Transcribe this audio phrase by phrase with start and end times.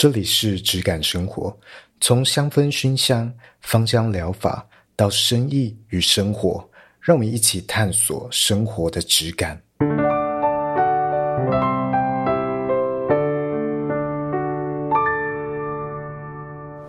[0.00, 1.54] 这里是质感生活，
[2.00, 6.66] 从香氛熏香、芳香疗法到生意与生活，
[7.02, 9.60] 让我们一起探索生活的质感。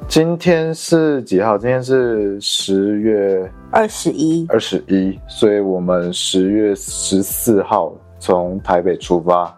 [0.07, 1.57] 今天是几号？
[1.57, 9.53] 今天是十月二十一，二十一，所以我们十月十四号从台北出发。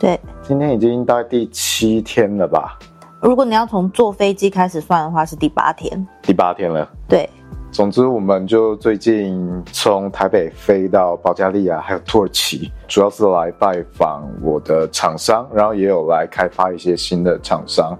[0.00, 2.78] 对，今天已经大概第七天了吧？
[3.24, 6.06] 如果你要从坐飞机开始算的话，是第八天。
[6.20, 6.86] 第八天了。
[7.08, 7.26] 对，
[7.72, 17.96] 总之我们就最近从台北飞到保加利亚，还有土耳其，主要是来拜访我的厂商，然后也有来开发一些新的厂商。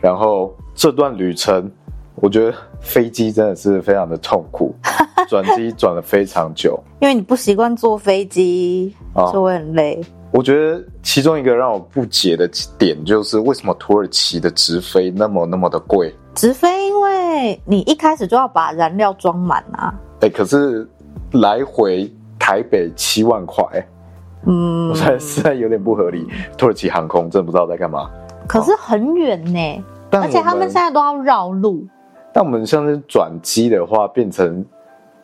[0.00, 1.70] 然后这段旅程，
[2.16, 4.74] 我觉得飞机真的是非常的痛苦，
[5.30, 8.92] 转机转了非常久，因为你不习惯坐飞机，
[9.32, 10.00] 就会很累。
[10.02, 10.06] 哦
[10.36, 16.12] 我觉得其中一个让我不解的点就是，为什么土耳其的直飞那么那么的贵？
[16.34, 19.94] 直飞，因为你一开始就要把燃料装满啊。
[20.22, 20.84] 哎，可是
[21.34, 23.64] 来回台北七万块，
[24.44, 26.26] 嗯，实在有点不合理。
[26.58, 28.10] 土耳其航空真的不知道在干嘛。
[28.48, 31.86] 可是很远呢，而且他们现在都要绕路。
[32.32, 34.66] 但我们像是转机的话，变成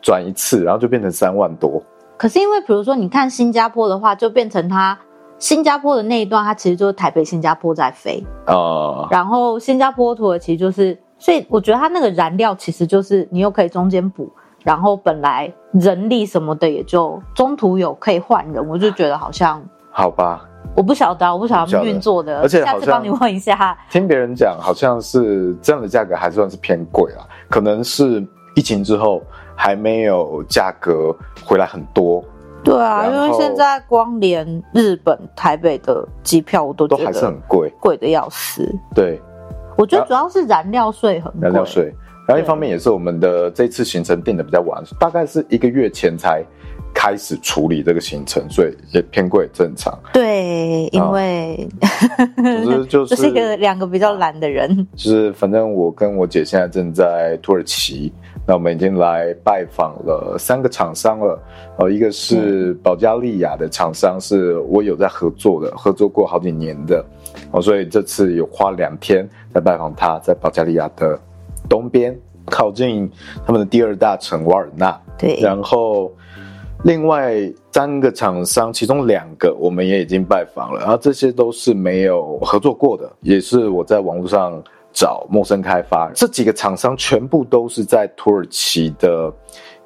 [0.01, 1.83] 转一次，然后就变成三万多。
[2.21, 4.95] 可是因为，比如说，你看新加坡的话，就变成它
[5.39, 9.07] 新加坡的那一段，它其实就是台北、新加坡在飞哦。
[9.09, 14.31] 然后新加坡、土耳其就是，所以我觉得它那个燃料其实就是你又可以中间补，
[14.63, 20.47] 然后本来人力什么的也就中途有可以换人，我就觉得好像好吧。
[20.75, 23.75] 我不晓得，我不晓得运作的，而且下次帮你问一下。
[23.89, 28.23] 听别人讲，好像是这样的价格还算是偏贵啊，可能是
[28.55, 29.23] 疫情之后。
[29.63, 32.25] 还没有价格回来很多，
[32.63, 38.67] 对啊，因为现在光连日本台北的机票我都都还是很贵，贵的要死。
[38.95, 39.21] 对，
[39.77, 41.93] 我觉得主要是燃料税很贵，燃料税，
[42.27, 46.43] 然后一方面也是我们的这次行程定的比较晚，大概是一个月前才
[46.91, 49.95] 开始处理这个行程，所以也偏贵正常。
[50.11, 51.69] 对，因为
[52.65, 58.11] 就是就是就是一个两个比较懒的人，就是反正我跟我姐现在正在土耳其。
[58.45, 61.39] 那我们已经来拜访了三个厂商了，
[61.77, 67.05] 呃，一个是保加利亚的厂商，是我有在合作的，合作过好几年的，
[67.51, 71.17] 哦，所以这次有花两天在拜访他，在保加利亚的
[71.69, 73.09] 东边，靠近
[73.45, 74.99] 他们的第二大城瓦尔纳。
[75.19, 76.11] 对，然后
[76.83, 77.33] 另外
[77.71, 84.61] 三个厂商，其中两个我们也已经拜访了，然后这些都是没有合作过的，也是我在网络上。
[84.93, 89.33] 找陌生开发，这几个厂商全部都是在土耳其的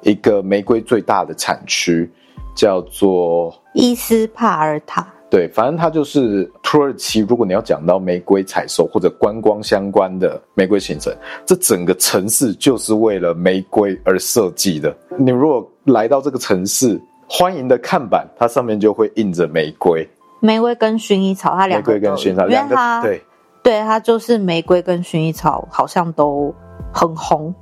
[0.02, 2.10] 一个玫瑰最大的产区，
[2.54, 5.06] 叫做伊斯帕尔塔。
[5.28, 7.18] 对，反正它就是土耳其。
[7.20, 11.12] 如果你要讲到玫瑰采收或者观光相关的玫瑰行程，
[11.44, 14.96] 这整个城市就是为了玫瑰而设计的。
[15.18, 23.20] 你如果来到这个城市，欢迎的看板，它上面就会印着玫瑰、玫瑰跟薰衣草，它两个玫瑰跟薰衣草两个对。
[23.66, 26.54] 对，它就是玫瑰跟薰衣草，好像都
[26.94, 27.52] 很红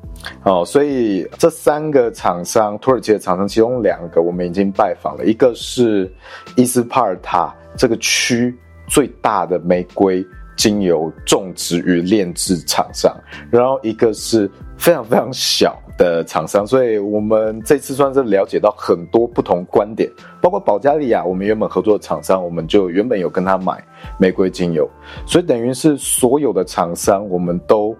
[0.42, 0.62] 哦。
[0.62, 6.12] 所以这三个厂商，土耳其的厂商，其中两个我们已经拜访了，一个是
[6.56, 8.54] 伊斯帕尔塔这个区
[8.86, 10.22] 最大的玫瑰
[10.56, 13.14] 精油种植与炼制厂商，
[13.50, 16.66] 然后一个是非常非常小的厂商。
[16.66, 20.10] 所以我们这次算是了解到很多不同观点，
[20.40, 23.82] 包括保加利亚，我们原本合作的厂商，我们就原本有跟他买。
[24.18, 24.88] 玫瑰精油，
[25.26, 27.96] 所以等于是所有的厂商，我们都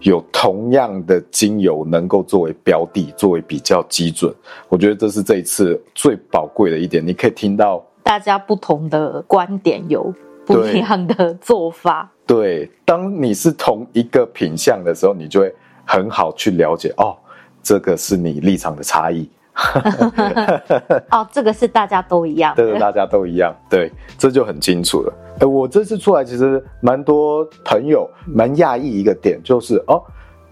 [0.00, 4.32] 有同样的精油能够作为标的，作为比较基准。
[4.68, 7.04] 我觉得这是这一次最宝贵的一点。
[7.04, 10.14] 你可以听到大家不同的观点，有
[10.54, 12.10] 不一样的做法。
[12.26, 15.54] 对，当你是同一个品相的时候，你就会
[15.84, 17.16] 很好去了解哦，
[17.62, 19.28] 这个是你立场的差异。
[21.10, 25.12] 哦，这个是大家都一样，对，大家都一样，对，这就很清楚了。
[25.40, 30.00] 哎，我这次出来其实蛮多朋友蛮讶异一个点，就是哦，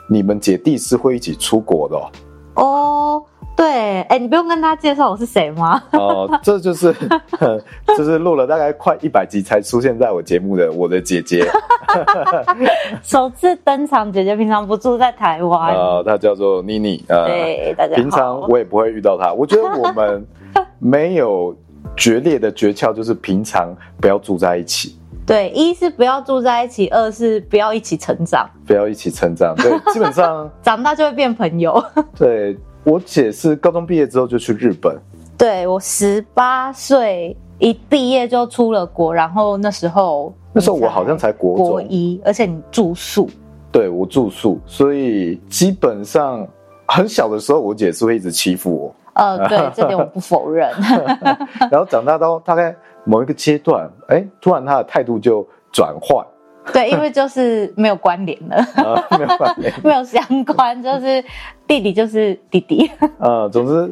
[0.08, 2.10] 你们姐弟是会一起出国的哦。
[2.56, 3.24] 哦，
[3.56, 5.82] 对，哎，你不用跟他介绍我是谁吗？
[5.92, 6.94] 哦，这就是，
[7.96, 11.48] 就是录了大概快一百集才出现在我节目的我的姐姐，
[13.02, 14.12] 首次登场。
[14.12, 17.24] 姐姐平常不住在台湾啊，呃，她叫做妮妮啊。
[17.26, 19.32] 对，大家平常我也不会遇到她。
[19.32, 20.24] 我觉得我们
[20.78, 21.56] 没有
[21.96, 24.98] 决裂的诀窍，就是平常不要住在一起。
[25.26, 29.54] 对，一是不要住在一起，二是不要一起成长，不要一起成长。
[29.56, 31.82] 对，基本上长大就会变朋友。
[32.16, 32.56] 对，
[32.86, 34.96] 我姐是高中毕业之后就去日本。
[35.36, 43.28] 对，我十八岁一毕业就出了国，然后那时候那时候我好像才国国一，而且你住宿，
[43.72, 46.46] 对，我住宿，所以基本上
[46.86, 48.94] 很小的时候，我姐是会一直欺负我。
[49.14, 50.70] 呃，对，这点我不否认。
[51.68, 52.72] 然后长大到大概
[53.02, 56.24] 某一个阶段，哎，突然她的态度就转换。
[56.72, 58.56] 对，因为就是没有关联了，
[59.18, 61.24] 没有关联， 没有相关，就是
[61.66, 62.90] 弟弟就是弟弟。
[63.18, 63.90] 呃，总之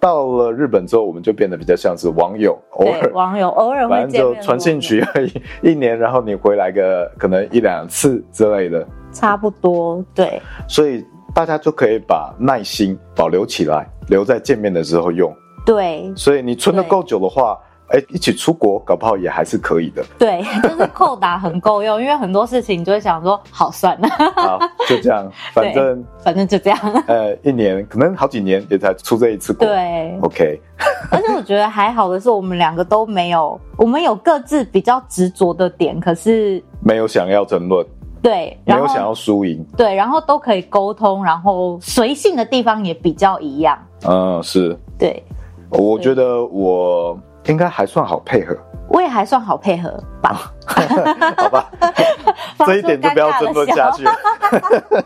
[0.00, 5.32] 到了日本之后，我们就变得比较像是网友，偶尔网友偶尔会反正就传信息而已。
[5.62, 10.04] 一年，然后你回来个可能一两次之类的，差不多。
[10.14, 15.34] 对，所以大家就可以把耐心保留起来，留在见面的时候用。
[15.64, 17.58] 对，所以你存的够久的话。
[17.88, 20.04] 哎，一起出国搞不好也还是可以的。
[20.18, 26.78] 对， 就是扣打很够用，因为很多事情你就会想说，好算了，好就这样， 反正反正就这样。
[27.06, 29.66] 呃，一年可能好几年也才出这一次国。
[29.66, 30.60] 对，OK。
[31.10, 37.86] 而且我觉得还好的是，我们两个都没有，我们有各自比较执着的点，可是没有想要争论，
[38.20, 43.78] 对，没有想要输赢，对，然后都可以沟通，然后随性的地方也比较一样。
[44.06, 45.22] 嗯，是，对，
[45.70, 47.16] 我觉得我。
[47.46, 48.56] 应该还算好配合，
[48.88, 49.90] 我也还算好配合
[50.20, 50.52] 吧。
[51.36, 51.70] 好吧，
[52.66, 54.12] 这一点就不要争论下去了，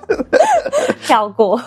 [1.04, 1.60] 跳过。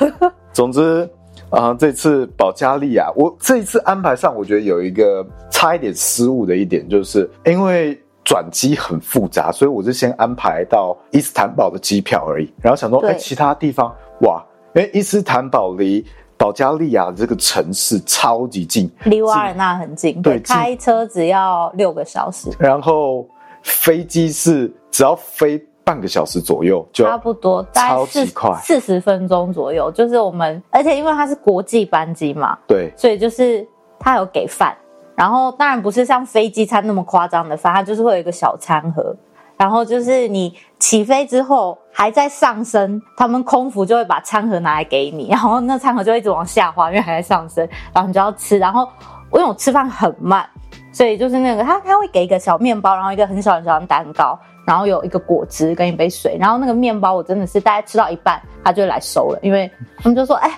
[0.52, 1.04] 总之
[1.50, 12.54] 啊、呃，这次保加利亚，我这一次安排上，我觉得有一个差一点失误的一点，就是因为转机很复杂，所以我就先安排到伊斯坦堡的机票而已。
[12.62, 14.44] 然后想说，哎，其他地方哇，
[14.76, 16.06] 因为伊斯坦堡离。
[16.44, 22.50] 保加利亚这个城市超级近，离瓦尔纳很近，对，开车只要六个小时。
[22.60, 23.26] 然后
[23.62, 29.90] 飞机是只要飞半个小时左右，就差不多，超级快，四十分钟左右。
[29.90, 33.66] 就是我们，而且因为它是国际班机嘛，对，所以就是
[33.98, 34.76] 它有给饭，
[35.16, 39.16] 然后当然不是像飞机餐那么夸张的饭，它就是会有一个小餐盒。
[39.64, 48.60] 然后就是你起飞之后还在上升，他们空服就会把餐盒拿来给你， 然后那餐盒就一直往下滑，因为还在上升，然后你就要吃。
[48.60, 48.86] 然后
[49.32, 50.46] 因为我吃饭很慢，
[50.92, 54.38] 所以就是那个他他会给一个小面包，然后一个很小很小的蛋糕，
[54.68, 56.36] 然后有一个果汁跟一杯水。
[56.38, 60.52] 然后那个面包我真的是大概吃到一半，他就来收了，因为他们就说：“哎。”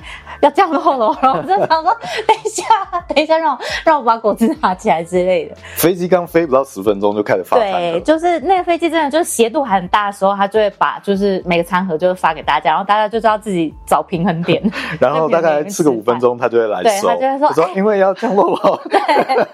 [0.46, 1.98] 要降落了，然后我就想说，
[2.28, 2.64] 等一下，
[3.08, 5.56] 等一下，让我让我把果汁拿起来之类的。
[5.76, 7.58] 飞机刚飞不到十分钟就开始发。
[7.58, 14.62] 对，就是那个飞机真的就是斜度还很大的时候，他就会把就是每个餐盒就会发给大家，然后大家就知道自己找平衡点。
[15.00, 17.08] 然后大概吃个五分钟，他就会来收。
[17.08, 18.82] 对，他就会说，说因为要降落了。
[18.90, 19.00] 对，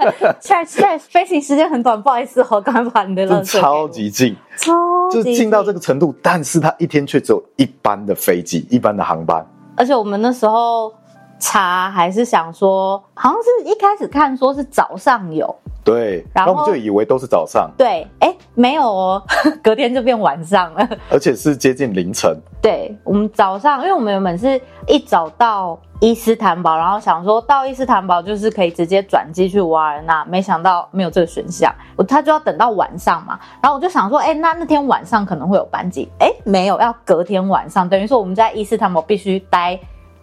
[0.42, 3.60] 现在现在飞行时间很短，不好意思，我赶快把你的垃圾。
[3.62, 4.74] 超级近，超，
[5.10, 9.46] 就是近到这个程度，但是他一天却只有一班的飞机，一班的航班。
[9.82, 10.94] 而且我们那时候
[11.42, 15.54] 查还是想说，好像是一开始看说是早上有，
[15.84, 19.24] 对，然后我们就以为都是早上，对，哎，没有哦，
[19.62, 22.40] 隔天就变晚上了，而且是接近凌晨。
[22.62, 39.80] 对，我们早上，因为我们原本是一早到伊斯坦堡，然后想说到伊斯坦堡就是可以直接转机去瓦尔纳，没想到没有这个选项，我他就要等到晚上嘛，然后我就想说，哎，那那天晚上可能会有班机，哎，没有，要隔天晚上，等于说我们在伊斯坦堡必须待。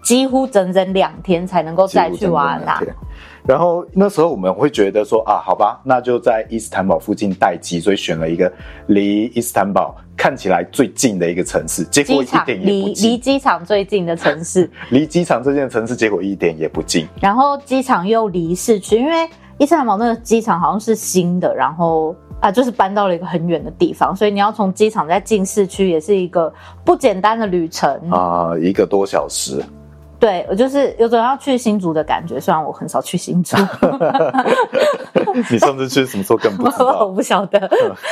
[0.08, 2.82] 几乎整整两天才能够再去瓦尔纳，
[3.44, 8.50] 然后那时候我们会觉得说啊，好吧，那就在伊斯坦堡附近待机，所以选了一个
[8.86, 13.10] 离伊斯坦堡看起来最近的一个城市，结果一点也不近。
[13.10, 17.06] 离离机场最近的城市， 离机场最近的城市，结果一点也不近。
[17.20, 26.50] 然后机场又离市区，因为伊斯坦堡那个机场好像是新的，然后啊，就是搬到了一个很远的地方，所以你要从机场再进市区，也是一个
[26.82, 29.62] 不简单的旅程啊，一个多小时。
[30.20, 33.56] 对，我就是有种要去新竹的感觉，虽然我很少去新竹。
[35.50, 37.00] 你上次去什么时候更不知道？
[37.06, 37.70] 我不晓得，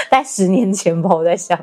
[0.09, 1.59] 在十年前吧，我在想。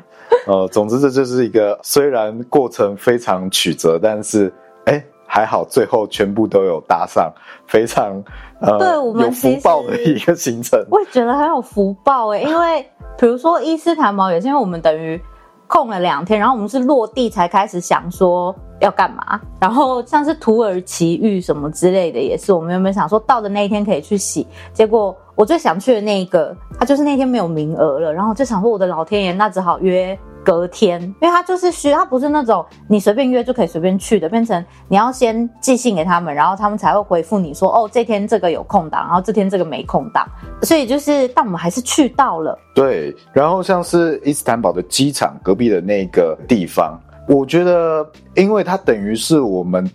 [0.46, 4.52] 呃，总之这就是一个虽然过程非常曲折，但是
[4.84, 7.32] 哎还好，最后全部都有搭上，
[7.66, 8.22] 非常
[8.60, 10.78] 呃对我们有福报的一个行程。
[10.90, 12.82] 我也觉得很有福报哎，因为
[13.16, 15.18] 比如说伊斯坦堡也是因为我们等于。
[15.66, 30.18] 空了两天，然后我们是落地才开始想说要干嘛，然后像是土耳其浴什么之类的，也是我们原本想说到的那一天可以去洗，结果我最想去的那一个，他就是那天没有名额了，然后就想说我的老天爷，那只好约。
[30.44, 40.28] 隔天，因为他就是需，他不是那种你随便约就可以随便去的，变成你要先寄信给他们，然后他们才会回复你说，哦，这天这个有空档，然后这天这个没空档，
[40.62, 42.58] 所以就是，但我们还是去到了。
[42.74, 49.90] 对，然后像是伊斯坦堡的机场隔壁的那个地方，我觉得，因为它等于是我们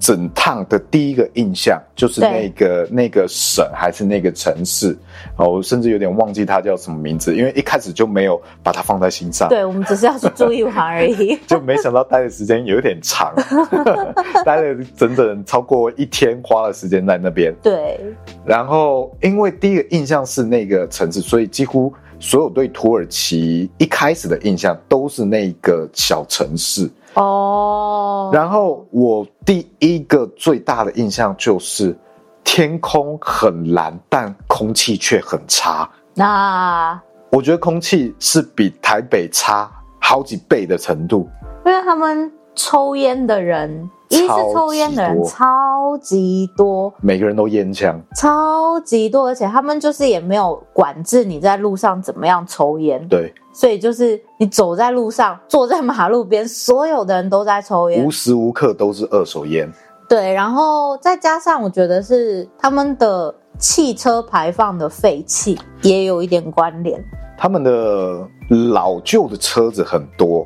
[0.00, 4.96] 整趟的第一个印象就是那个那个省还是那个城市，
[5.36, 9.50] 哦，我甚至有点忘记它叫什么名字，因为一开始就没有把它放在心上。
[9.50, 13.34] 对，我们只是要去住一晚而已， 就没想到待的时间有点长，
[14.44, 17.54] 待了整整超过一天，花了时间在那边。
[17.62, 18.00] 对，
[18.46, 26.90] 然后因为第一个印象是那个城市，所以几乎所有对土耳其一开始的印象都是那个小城市。
[27.14, 28.36] 哦，oh.
[28.36, 31.96] 然后我第一个最大的印象就是
[32.44, 35.88] 天空很蓝，但空气却很差。
[36.14, 37.00] 那、ah.
[37.30, 41.28] 我觉得空气是比台北差好几倍的程度，
[41.64, 43.88] 因为他们抽烟的人。
[44.10, 59.72] 一是抽烟的人超级多，每个人都烟枪，超级多，而且他们就是也没有管制你在路上怎么样抽烟，对，所以就是你走在路上，坐在马路边，所有的人都在抽烟，无时无刻都是二手烟，
[60.08, 67.00] 对，然后再加上我觉得是他们的汽车排放的废气也有一点关联，
[67.38, 68.26] 他们的
[68.72, 70.44] 老旧的车子很多。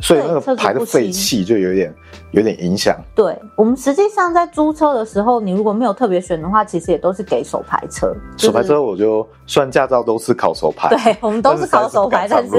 [0.00, 1.94] 所以那个排的废气就有点
[2.32, 2.96] 有点影响。
[3.14, 8.14] 对，我们实际上在租车的时候，你如果没有特别选的话，其实也都是给手排车。
[8.36, 10.88] 就是、手排车我就算驾照都是考手排。
[10.88, 12.50] 对，我们都是考手排，但是，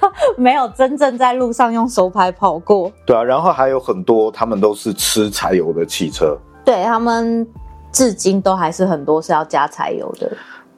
[0.00, 2.92] 但是 没有真正在路上用手排跑过。
[3.06, 6.36] 对啊，然后还有很多他们都是吃柴油的汽车。
[6.64, 7.46] 对，他们
[7.90, 10.30] 至今都还是很多是要加柴油的。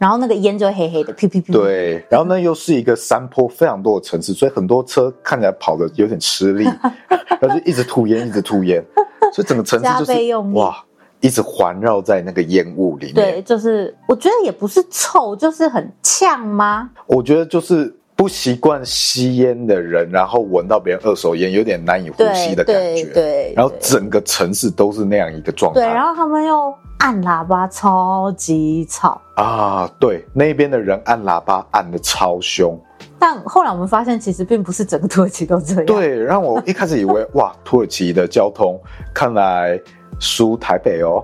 [0.02, 1.52] 然后那个烟就黑黑的，噗噗噗。
[1.52, 6.64] 对，然后呢又是一个山坡非常多的城市，所以很多车看起来跑的有点吃力，
[7.40, 8.84] 然后就一直吐烟，一直吐烟，
[9.32, 10.76] 所以整个城市就是哇，
[11.20, 13.14] 一直环绕在那个烟雾里面。
[13.14, 16.90] 对，就是我觉得也不是臭，就是很呛吗？
[17.06, 23.02] 我觉得就是不习惯吸烟的人，然后闻到别人二手烟，有点难以呼吸的感觉。
[23.02, 25.80] 对，对对，然后整个城市都是那样一个状态。
[25.80, 26.72] 对，然后他们又。
[26.98, 29.90] 按喇叭超级吵啊！
[29.98, 32.78] 对，那边的人按喇叭按的超凶。
[33.18, 35.84] 但后来我们发现，其实并不是整个土耳其都这样。
[35.84, 38.80] 对，让我一开始以为 哇，土耳其的交通
[39.12, 39.76] 看来
[40.22, 41.20] 输台北哦，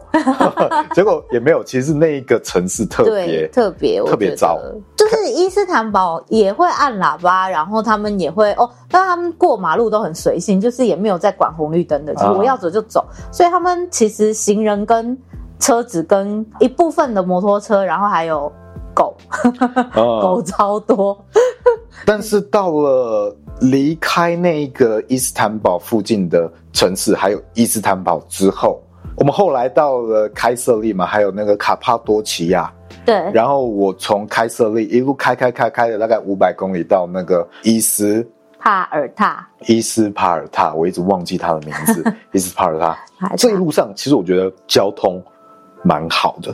[0.93, 1.62] 结果也没有。
[1.62, 4.59] 其实那一个城市特别特别特别糟，
[4.97, 13.00] 就是伊斯坦堡也会按喇叭，然后他们也会哦，但他们过马路都很随性，就是也没有在管红绿灯的，就是我要走就走。
[13.00, 15.17] 啊、所以他们其实行人跟
[15.61, 18.52] 车子跟一部分的摩托车，然后还有
[18.93, 19.17] 狗，
[19.95, 21.25] 嗯、 狗超多。
[22.05, 28.81] 但是到了离开那个伊斯坦堡附近的城市，还有伊斯坦堡之后，
[29.19, 32.73] 我们后来到了开瑟利嘛，还有那个卡帕多奇亚。
[33.05, 33.15] 对。
[33.33, 38.27] 然后我从开瑟利一路开开开开了大概五百公里到那个伊斯
[38.59, 39.49] 帕尔塔。
[39.67, 42.05] 伊斯帕尔塔，我一直忘记它的名字。
[42.33, 42.97] 伊斯帕尔塔。
[43.37, 45.23] 这一路上，其实我觉得交通。
[45.85, 46.53] 蛮好的，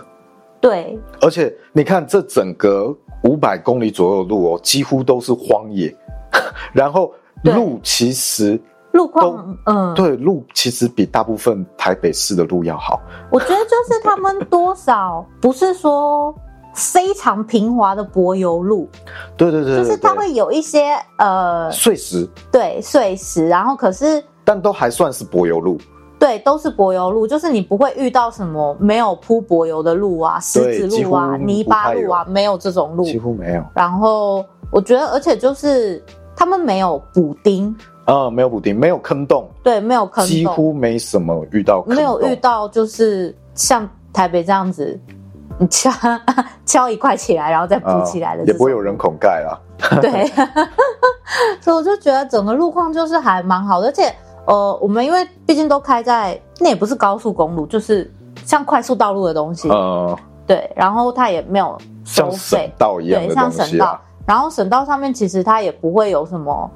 [0.61, 5.92] 对，而且你看这整个五百公里左右的路哦，几乎都是荒野，
[6.75, 7.11] 然后
[7.42, 8.61] 路其实
[8.94, 13.00] 路况，嗯，对，路其实比大部分台北市的路要好。
[13.30, 16.34] 我觉得就是他们多少不是说
[16.72, 18.88] 非常平滑的柏油路，
[19.36, 25.76] 对对对，就是它会有一些呃碎石，对碎石，然后可是但都还算是柏油路。
[26.16, 33.64] 对，都是柏油路，就是你不会遇到什么没有铺柏油的路啊，石子路啊，泥巴路啊，没有这种路，几乎没有。
[33.74, 36.02] 然后我觉得，而且就是
[36.34, 44.99] 他们没有补丁，啊、嗯，没有补丁，没有坑洞，对，没有坑洞，几乎没什么遇到坑洞，没有遇到就是像台北这样子，
[45.58, 45.90] 你敲
[46.66, 49.58] 敲一块起来，然后再补起来的、嗯，也不会有人孔盖啦。
[50.00, 50.26] 对，
[51.61, 54.14] 所以我就觉得整个路况就是还蛮好的，而且。
[54.46, 58.12] 呃，我们因为毕竟都开在那也不是高速公路，就是
[58.44, 60.14] 像快速道路的东西，嗯，
[60.46, 66.70] 对，然后它也没有收费，像省道一样对，像省道，然后省道上面其实它也不会有什么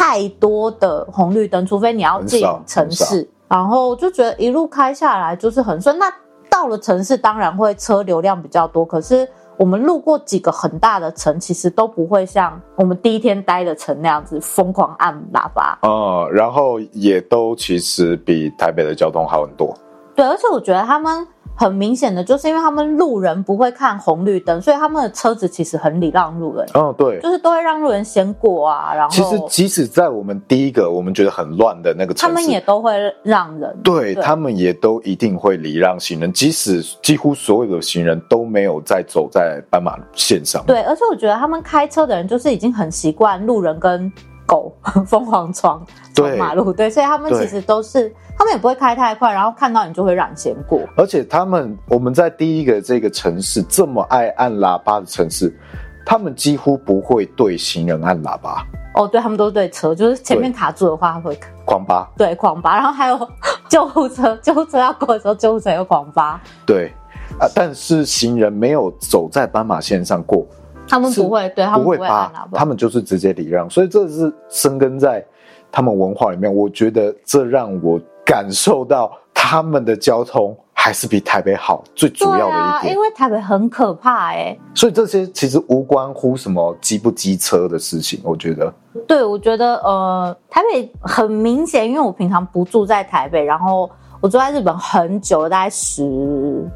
[0.00, 5.98] 太多的红绿灯，除非你要进城市，然后就觉得一路开下来就是很顺。
[5.98, 6.10] 那
[6.48, 9.28] 到了城市，当然会车流量比较多，可是。
[9.58, 15.78] 我们路过几个很大的城，其实都不会像我们第一天待的城那样子疯狂按喇叭。
[15.82, 19.76] 嗯，然后也都其实比台北的交通好很多。
[20.16, 21.28] 对，而且我觉得他们。
[21.60, 26.66] 很明显的就是因为他们路人不会看红绿灯，所以他们的车子其实很礼让路人。
[26.72, 28.94] 哦，对，就是都会让路人先过啊。
[28.94, 33.76] 然后其实即使在我们第一个我们觉得很乱的那个城市，他们也都会让人。
[33.84, 40.64] 对，对他们也都一定会礼让行人，即使几乎所有的行人都没有在走在斑马线上。
[40.66, 44.10] 对，而且我觉得他们开车的人就是已经很习惯路人跟
[44.50, 44.74] 狗
[45.06, 45.80] 疯狂闯
[46.12, 50.80] 闯马路，对，所以他们其实都是，他们也不会开太快，然后看到你就会让先过。
[50.96, 55.56] 而且他们，我们在第一个这个城市这么爱按喇叭的城市，
[56.04, 58.66] 他们几乎不会对行人按喇叭。
[58.96, 62.74] 哦，对，他们都是对车，就是前面卡住的话他会狂扒，对，狂扒。
[62.74, 63.28] 然后还有
[63.70, 66.40] 救护车，救护车要过的时候，救护车又狂扒。
[66.66, 66.92] 对，
[67.38, 70.44] 啊，但是行人没有走在斑马线上过。
[70.90, 75.24] 他们不会，对他们不会扒，他们就是直接礼让，所以这是生根在
[75.70, 76.52] 他们文化里面。
[76.52, 82.52] 我觉得这让我感受到他们的交通还是比台北好，最主要的一点。
[82.52, 88.20] 啊、因为台北很可怕哎、欸，所以这些其实无关乎什么机不机车的事情。
[88.24, 88.72] 我觉得，
[89.06, 93.88] 对，我觉得呃，台北很明显，因为我平常不住在台北，然后
[94.20, 96.68] 我住在日本很久，大概十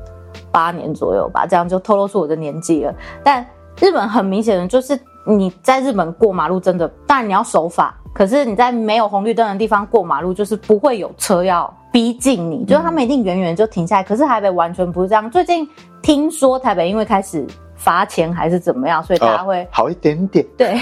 [0.52, 2.94] 八年左右吧，这样就透露出我的年纪了，
[3.24, 3.44] 但。
[3.80, 14.02] 日本很明显的就是你在日本过马路真的，当然你要守法，可是你在没有红绿灯的地方过马路，就是不会有车要逼近你，就是他们一定远远就停下来。
[14.04, 15.30] 可是台北完全不是这样。
[15.30, 15.68] 最近
[16.02, 20.44] 听说台北因为开始罚钱还是怎么样，所以大家会好一点点。
[20.56, 20.78] 对，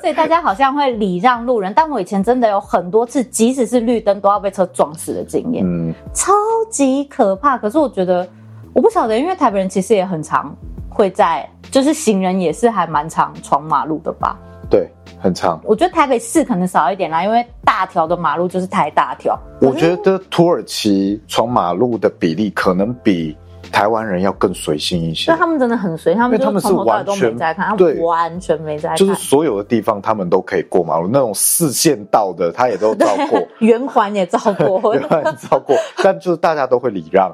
[0.00, 1.72] 所以大家好像会礼让路人。
[1.74, 6.32] 但我以前真的有很多次，即使是绿灯都要被车撞死的经验，嗯，超
[6.70, 7.56] 级可怕。
[7.58, 8.26] 可是我觉得，
[8.72, 10.54] 我不晓得，因为台北人其实也很常。
[10.96, 14.34] 会在，就是行人也是还蛮常闯马路的吧？
[14.70, 14.88] 对，
[15.20, 15.60] 很长。
[15.62, 19.38] 我觉得台北市可能少一点啦，因为大条的马路就是太大条。
[19.60, 23.36] 我觉得土耳其闯马路的比例可能比
[23.70, 25.30] 台湾人要更随性一些。
[25.30, 28.96] 那，他们真的很随，他们就从头到尾都没在看，对，完全没在看。
[28.96, 37.30] 就是所有的地方他们都可以过马路，那种四线道的他也都照过， 圆环也照过， 圆环照过，但就是大家都会礼让。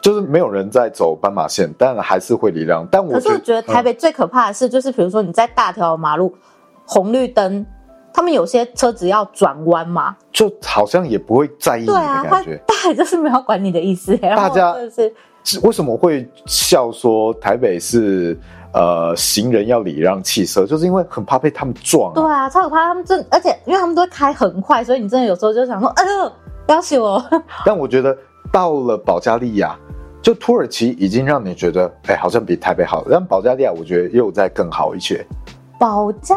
[0.00, 2.86] 就是没有人在走斑马线，但还是会礼让。
[2.90, 6.34] 但我可是我觉得台北最可怕的是，就是比如说你在大条马路，
[6.86, 7.66] 红绿灯，
[8.12, 12.56] 他们有些车子要转弯嘛，就好像也不会在意你的感觉。
[12.66, 14.16] 大概就是没有管你的意思。
[14.18, 14.74] 大家
[15.44, 18.38] 是为什么会笑说台北是
[18.72, 22.12] 呃行人要礼让汽车，就是因为很怕被他们撞。
[22.14, 22.88] 对啊，超可怕。
[22.88, 26.32] 他们真而且因为他们都会开很快，所以你真的有时候就想说，哎呦，
[26.66, 27.22] 不要死我。
[27.64, 28.16] 但我觉得
[28.52, 29.76] 到了保加利亚。
[30.20, 35.24] 就土耳其已经让你觉得，哎、欸，好像比台北好，但保加利亚我觉得又再更好一些。
[35.78, 36.34] 保加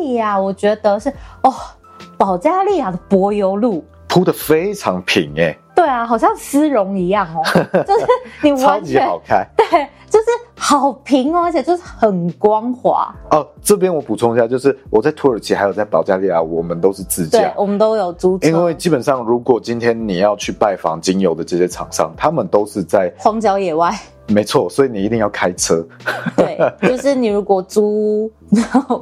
[0.00, 1.10] 利亚，我觉得是
[1.42, 1.52] 哦，
[2.16, 7.42] 保加利亚的柏油路铺得非常平，哎，对啊，好像丝绒一样哦，
[7.86, 8.06] 就是
[8.42, 9.86] 你完全超级好开，对。
[10.10, 13.46] 就是好平哦，而且就是很光滑哦。
[13.62, 18.48] 这边我补充一下，就是我在土耳其还有在保加利亚，我们都是自驾，对，我们都有租车。
[18.48, 23.94] 因为基本上，如果今天你要去拜访精油的这些厂商，他们都是在荒郊野外。
[24.28, 25.86] 没错，所以你一定要开车。
[26.36, 28.30] 对，就是你如果租，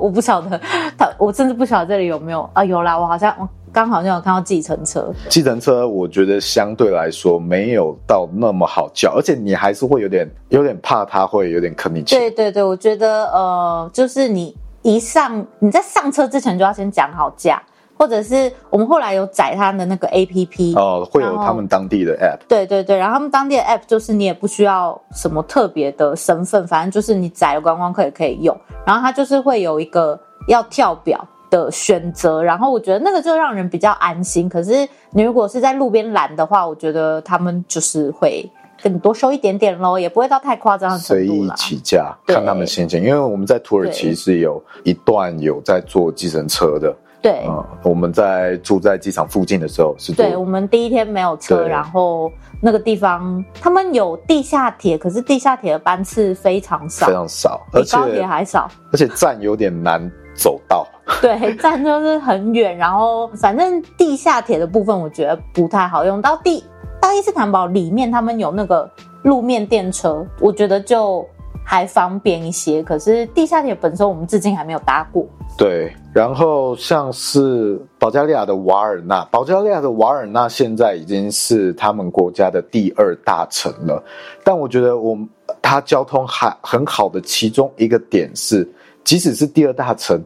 [0.01, 0.61] 我不晓得
[0.97, 2.65] 他，我甚至不晓得这里有没有啊？
[2.65, 3.49] 有啦，我好像。
[3.73, 12.19] 刚好像有看到计程车，计程车我觉得相对来说没有到那么好叫，而且你还是会有点有点怕他会有点坑你钱。
[12.19, 17.62] 对对对，我觉得呃，就是你一上你在上车之前就要先讲好价，
[17.97, 22.47] 或者是我们后来有载他的那个 APP 哦，会有他们当地的 App。
[22.49, 31.27] 对对对，然后他们当地的 App 就是你也不需要什么特别的身份，反正就是你载了观光客也可以用，然后它就是会有一个要跳表。
[31.49, 34.49] 的选择，然后我觉得那个就让人比较安心。
[34.49, 38.45] 可是你如果是在路边拦的话，我觉得他们就是会
[38.83, 41.25] 跟你多收一点点咯，也不会到太夸张的程度。
[41.25, 43.01] 随意起价，看他们心情。
[43.01, 46.93] 因为我们在土耳其是有一段有在坐计程车的。
[47.23, 50.13] 对，嗯，我们在住在机场附近的时候是。
[50.13, 60.01] 对，我们第一天没有车，然后那个地方他们有地下铁，可是地下铁的班次非常少，非常少，比高铁还少，而且站有点难
[60.35, 60.87] 走到。
[61.23, 66.21] 对，站就是很远，然后反正地下铁的部分我觉得不太好用。
[66.21, 66.63] 到第
[67.01, 68.91] 到伊斯坦堡里面，他们有那个
[69.23, 71.25] 路面电车，我觉得就
[71.67, 72.83] 还方便一些。
[72.83, 75.27] 可是地下铁本身我们至今还没有搭过。
[75.59, 84.03] 对，然后像是保加利亚的瓦尔纳，保加利亚的瓦尔纳现在已经是他们国家的第二大城了。
[84.45, 85.19] 但我觉得我
[85.61, 88.67] 它交通还很好的其中一个点是，
[89.03, 90.23] 即使是第二大城。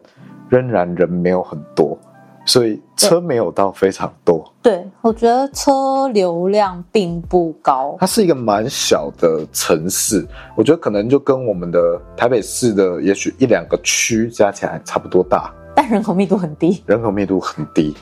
[0.51, 1.97] 仍然人没有很多，
[2.45, 4.51] 所以车没有到非常多。
[4.61, 7.95] 对，我觉得车流量并不高。
[7.99, 16.83] 它是一个蛮小的城市，我觉得可能就跟我们的台北市的也许一两个区加起来差不多大，但人口密度很低。
[16.85, 17.95] 人口密度很低，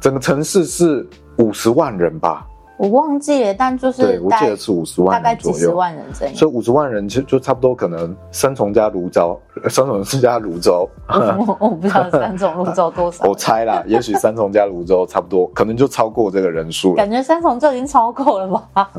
[0.00, 1.06] 整个城市是
[1.38, 2.46] 五十万人吧？
[2.78, 6.34] 我忘记了，但就是对，我记得是五十万，大概几十万人这样。
[6.34, 10.88] 所以五十万人就就差不多可能三重加泸州，三重加泸州。
[11.08, 13.24] 我我不知道三重泸州多少。
[13.28, 16.96] 我猜啦，也许三重加泸州差不多，可能就超过这个人数了。
[16.96, 18.90] 感觉三重就已经超过了吧？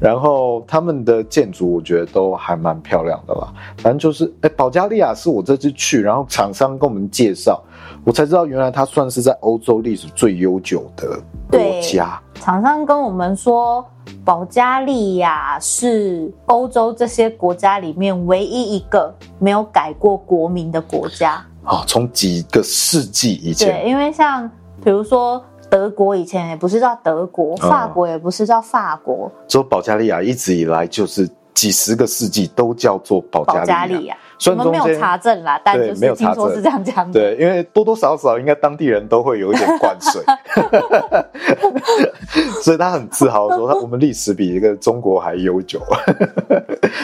[0.00, 3.52] 然后他们的建筑我觉得都还蛮漂亮的啦。
[3.78, 7.62] 反正就是，哎，保加利亚是我这次去，然后厂商跟我们介绍，
[8.04, 11.18] 我才知道原来它算是在欧洲历史最悠久的
[11.50, 12.20] 国家。
[12.34, 13.82] 厂商跟我们说，
[14.22, 21.42] 保加利亚是欧洲这些国家里面唯一一个没有改过国名的国家。
[21.64, 23.68] 哦，从几个世纪以前。
[23.68, 24.46] 对，因为像
[24.82, 33.60] 比如说德国以前也不是叫德国，法国也不是叫法国，所以保加利亚一直以来就是几十个世纪都叫做保加利亚。
[33.60, 34.16] 保加利亚
[34.50, 37.12] 我们没有查证啦，但就是听说是这样讲的。
[37.12, 40.22] 对，因为多多少少应该当地人都会有一点灌水，
[42.62, 45.80] 所以他很自豪说，他我们历史比一个中国还悠久。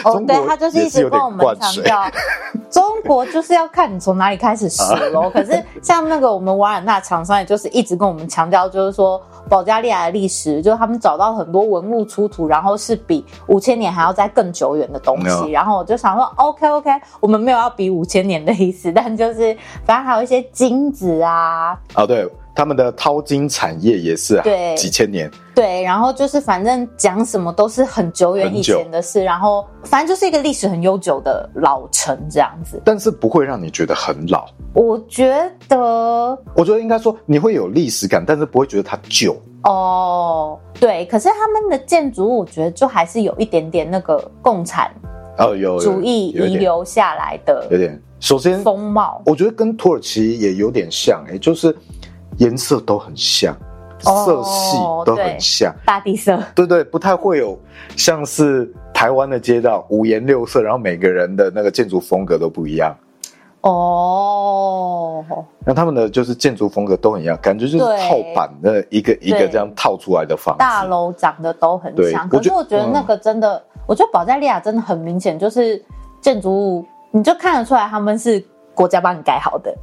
[0.03, 2.03] 哦， 对，他就是一直跟我们强调，
[2.69, 5.29] 中国就是要看你从哪里开始死喽。
[5.29, 9.21] 可是像那个我们瓦尔纳厂商，也就是一直跟我们强调，就是说。
[9.49, 15.51] 保加利亚的历史，就是他们找到很多文物出土，然后是比五千年还要再更久远的东西。
[15.51, 21.79] 然后我就想说，OK OK，我们没有要比五千年的意思，但就是反正还有一些金子啊。
[21.95, 22.29] 哦，对。
[22.53, 25.31] 他们的淘金产业也是啊，对，几千年。
[25.55, 32.79] 对，然后就是反正讲什么都是很久远以前的事，然后反正就是一个历史很悠久的老城这样子。
[32.83, 34.45] 但是不会让你觉得很老。
[34.73, 39.33] 我觉得，我觉得应该说你会有历史感，但是不会觉得它旧。
[39.63, 44.91] 哦，对，可是他们的建筑物，我觉得就还是有一点点那个共产
[45.37, 48.01] 哦，有主义遗留下来的，有点。
[48.19, 51.75] 首先风貌，我觉得跟土耳其也有点像，哎，就是。
[52.37, 53.55] 颜色都很像，
[53.99, 56.41] 色系都很像，大地色。
[56.55, 57.59] 对对，不太会有
[57.95, 62.95] 像是台湾的街道五颜六色，然后每个人的那个建筑风格都不一样。
[63.61, 65.23] 哦，
[65.63, 70.59] 那他们的就是建筑风格都很一样，感觉就是套板的一个一个这样套出来的房子。
[70.59, 75.83] 大楼长得都很像，可是我觉得那个真的，嗯、我觉得保加利亚真的很明显，就是
[76.19, 78.43] 建筑物你就看得出来他们是。
[78.73, 79.75] 国家帮你盖好的，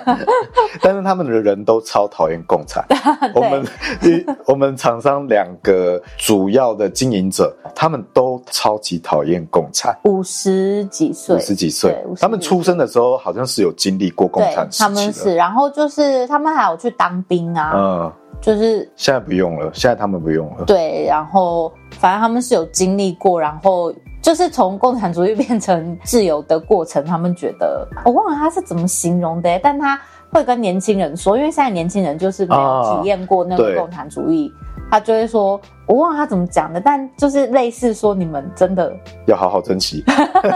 [0.80, 2.82] 但是他们的人都超讨厌共产。
[3.36, 3.66] 我们
[4.48, 9.96] 我们厂商两个主要的经营者，他们都超级讨厌共产。
[10.04, 14.82] 五十几岁，五十几岁，他们出生的时候好像是有经历过共产时期。
[14.82, 20.64] 他们是，然后就是他们还有去当兵啊，嗯，就是现在不用了，现在他们不用了。
[20.66, 23.92] 对，然后反正他们是有经历过，然后。
[24.22, 29.96] 就是从共产主义变成自由的过程，他们觉得我忘了他是怎么形容的，但他
[30.30, 38.92] 会跟年轻人说，因为现在年轻人就是没有体验过那个共产主义，啊、他就会说，我忘了他怎么讲的，但就是类似说你们真的
[39.26, 40.04] 要好好珍惜，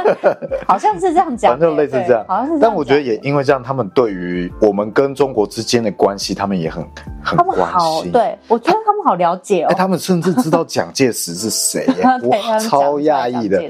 [0.67, 2.59] 好像是这样讲，反正类似这样，好像是。
[2.61, 6.85] 但我觉得也因为这样，他们对于我们跟中国之间的关系，他们也很
[7.23, 7.65] 很关心。
[7.67, 11.87] 好，对我觉得他们好了解哦，哎，他们甚至知道蒋介石是谁，
[12.23, 13.63] 我，超讶异的。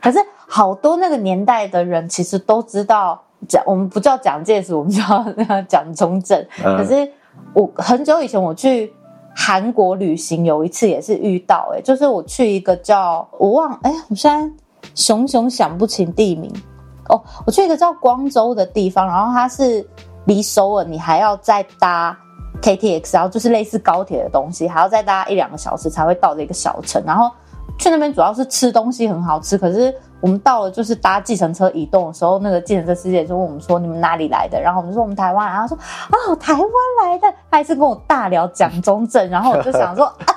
[0.00, 5.24] 可是好多那个年代的人其实都知道蒋，我们不叫蒋介石，我们叫
[5.68, 6.40] 蒋中正。
[6.64, 7.10] 嗯、可是
[7.52, 8.92] 我很久以前我去
[9.40, 14.52] 韩国旅行，有一次也是遇到、欸，哎，就是我去一个叫我忘，哎、我现在
[14.96, 16.52] 熊熊想不起地名
[17.08, 19.86] 哦，我去一个叫光州的地方，然后它是
[20.24, 22.18] 离首尔你还要再搭
[22.60, 27.30] KTX，然后就是类似高铁的东西，还要再搭一两个小时才会到的一个小城，然后。
[27.80, 35.78] 去那边主要是吃东西很好吃，可是我们到了就是搭计程车移动的时候，那个计程车司机就问我们说：“你们哪里来的？”然后我们说：“我们台湾。”然后他说
[36.32, 36.70] ：“哦，台湾
[37.02, 40.34] 来的。”他还是跟我大聊蒋中正，然后我就想说：“啊，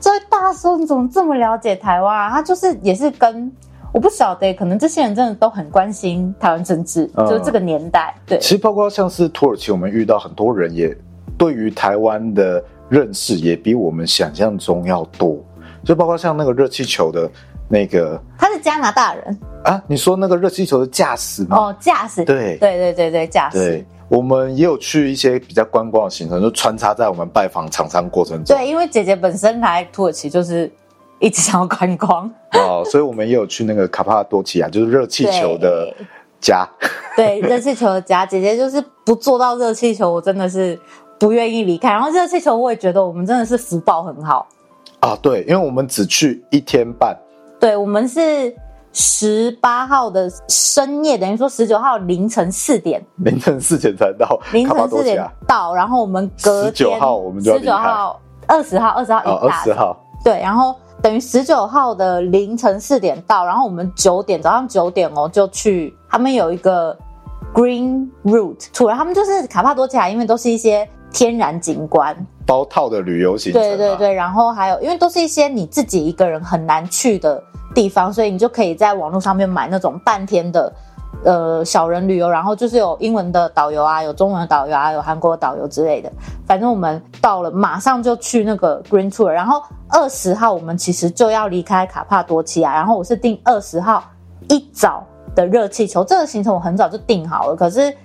[0.00, 3.50] 这位大叔你怎么这么了解台湾啊？”他就是也是跟
[3.92, 8.14] 我不晓得，可能这些人真的都很关心台湾政治，嗯、就是这个年代。
[8.26, 10.96] 对，其实包括像是土耳其，我们遇到很多人也
[11.36, 15.36] 对于台湾的认识也比我们想象中要多。
[15.84, 17.30] 就包括像那个热气球的
[17.68, 19.82] 那个，他是加拿大人啊？
[19.86, 21.56] 你说那个热气球的驾驶吗？
[21.56, 23.58] 哦，驾驶，对，对对对对，驾驶。
[23.58, 28.56] 对，我们也有去一些比较观光的行程，就穿插在我们拜访厂商过程中。
[28.56, 30.70] 对，因为姐姐本身来土耳其就是
[31.18, 35.92] 一直想要观光哦，所以我们也有去那个卡帕多奇亚，就是热气球的
[36.40, 36.68] 家。
[37.16, 40.78] 对，热气球的家， 姐姐就是不坐到热气球，我真的是
[41.18, 41.90] 不愿意离开。
[41.90, 44.46] 然后热气球，我也觉得我们真的是福报很好。
[45.00, 47.16] 啊，对，因为我们只去一天半，
[47.64, 48.54] 对，我们是
[48.92, 66.94] 十八号的深夜，等于说十九号凌晨四点，凌晨四点才到，凌晨四点到，然后我们隔十九号我们就十九号二十号，二十号一大，二十号，对，然后等于十九号的凌晨四点到，然后我们九点早上九点哦就去，他们有一个
[67.54, 77.42] Green Route Tour，他们就是卡帕多奇亚，因为都是一些天然景观，包套的旅游行程，对对对，然后还有因为都是一些你自己一个人很难去的
[77.74, 80.70] 地方，所以你就可以在网络上面买那种半天的。
[81.24, 86.12] 呃，小人旅游，然后就是有英文的导游啊，有中文的导游啊，有韩国的导游之类的。
[86.46, 89.28] 反正我们到了，马上就去那个 Green Tour。
[89.28, 94.04] 然后二十号我们其实就要离开卡帕多奇亚，然后我是订二十号
[94.50, 95.02] 一早
[95.34, 96.04] 的热气球。
[96.04, 97.96] 这个行程我很早就订好了，可是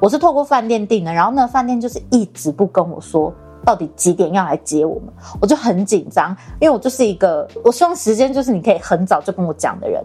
[0.00, 3.32] 我是透过饭店订的，然后那饭店就是一直不跟我说
[3.64, 10.02] 到底几点要来接我们，我就很紧张，因为我就是一个我希望时间就是你可以很早就跟我讲的人。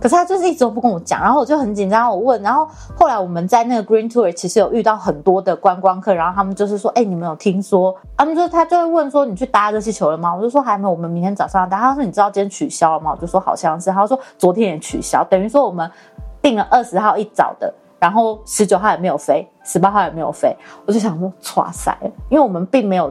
[0.00, 7.94] 可是他就是一直都不跟我讲，然后我就很紧张，我问，然后后来我们在那个 Green Tour 其实有遇到很多的观光客，然后他们就是说，哎、你们有听说？
[8.14, 10.34] 他们就他就会问说，你去搭热气球了吗？
[10.34, 11.80] 我就说还没有，我们明天早上要搭。
[11.80, 13.12] 他说你知道今天取消了吗？
[13.12, 13.90] 我就说好像是。
[13.90, 15.90] 他说昨天也取消，等于说我们
[16.42, 17.72] 订了二十号一早的，
[18.04, 20.54] 然后十九号也没有飞，十八号也没有飞。
[20.84, 21.96] 我就想说，哇塞，
[22.28, 23.10] 因为我们并没有。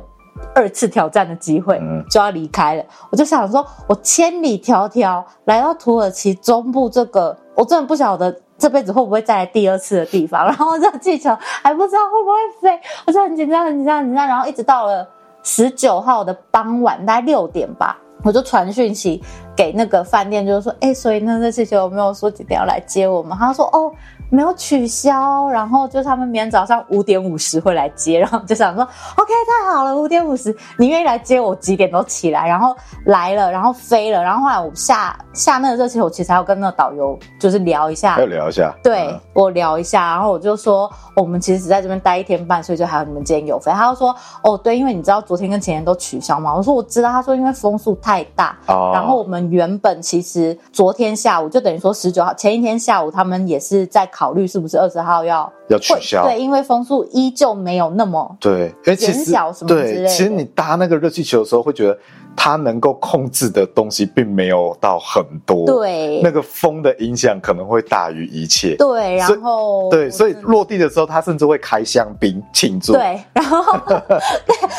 [0.56, 1.80] 二次挑战的机会
[2.10, 10.44] 就要离开了，嗯、我就想说，我千里迢迢来到土耳其中部这个，我真的不晓得这辈子会不会再来第二次的地方。
[10.44, 14.28] 然后这气球还不知道会不会飞，我就很紧张，很紧张，很紧张。
[14.28, 15.08] 然后一直到了
[15.44, 19.24] 十九号的傍晚，大概六点吧，我就传讯息
[19.56, 23.38] 给那个饭店，就是说，哎、欸，所以那这气球有没有说几点要来接我们？
[23.38, 23.94] 他说，哦。
[24.34, 28.82] 没有取消，然后就他们明天早上五点五十会来接，然后就想说，
[29.16, 43.72] OK，太好了，五点五十，你愿意来接我，几点都起来，然后来了，然后飞了，然后后来我下下那个热气球，其实还要跟那个导游就是聊一下，要聊一下，对、嗯、我聊一下，然后我就说，我们其实只在这边待一天半，所以就还有你们今天有飞。
[43.72, 54.23] 他就说，哦，对，因为你知道昨天跟前天都取消嘛，我说我知道，他说因为风速太大，哦、然后我们原本其实昨天下午就等于说十九号前一天下午，他们也是在考。
[54.24, 56.24] 考虑是不是二十号要要取消？
[56.24, 59.96] 对，因为风速依旧没有那么对，减小什么之类。
[59.98, 61.98] 对，其实你搭那个热气球的时候，会觉得
[62.38, 65.66] 它能够控制的东西并没有到很多。
[65.66, 68.78] 对，那个风的影响可能会大于一切。
[68.78, 72.94] 对，然后对，所以落地的时候，他甚至会开香槟庆祝。
[72.94, 73.98] 对，然后 对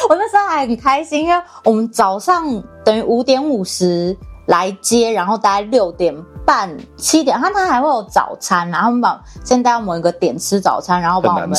[0.09, 2.47] 我那时候还很开心，因为我们早上
[2.83, 11.53] 等于五点五十来接，然后大概六点半七点，他他还会有早餐，然后把先带到某一个点吃早餐，然后把我们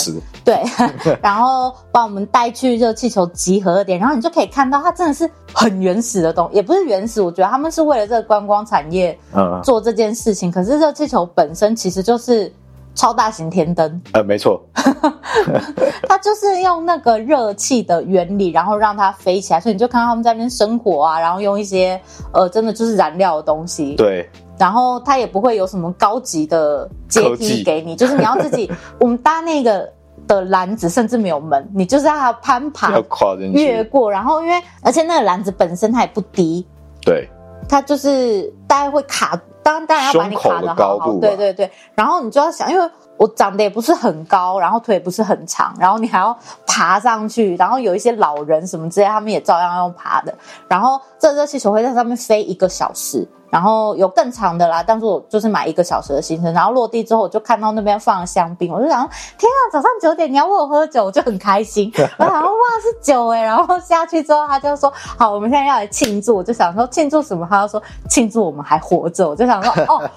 [0.43, 0.63] 对，
[1.21, 9.17] 然后把我们带去热气球集合点，然后你就可以看到它真的是很原始的东西，也不是原始，我觉得他们是为了这个观光产业
[9.63, 12.53] 做这件事情，嗯、可是热气球本身其实就是。
[12.95, 14.63] 超大型天灯，呃，没错，
[16.07, 21.99] 它就是用那个热气的原理，然后让它飞起来，所以你就看到他们在那边生火啊，然后用一些
[22.33, 24.27] 呃，真的就是燃料的东西，对，
[24.57, 29.91] 然后它也不会有什么高级的阶梯给你，就是你要自己， 我们搭那个
[30.25, 36.65] 的篮子甚至没有门，你就是要攀爬，要跨进去，越过，然后因为而且那个篮子本身它也不低，
[37.01, 37.27] 对，
[37.67, 39.37] 它就是大概会卡。
[39.65, 50.33] 当当然要把你卡的好好，对对对，然后你就要想，因为我长得也不是很高，然后腿也不是很长，然后你还要爬上去，然后有一些老人什么之类，他们也照样要用爬的，
[50.67, 53.27] 然后这热气球会在上面飞一个小时。
[53.51, 61.89] 然后有更长的啦，但是我就是买一个小时的行程，然后落地之后我就看到那边放了香槟，我就想，天啊，早上九点你要为我喝酒，我就很开心。
[62.19, 63.41] 我想说，哇，是酒哎！
[63.41, 67.47] 然后下去之后他就说，好，我们现在要来庆祝，我就想说庆祝什么？
[67.49, 70.09] 他就说庆祝我们还活着，我就想说，哦，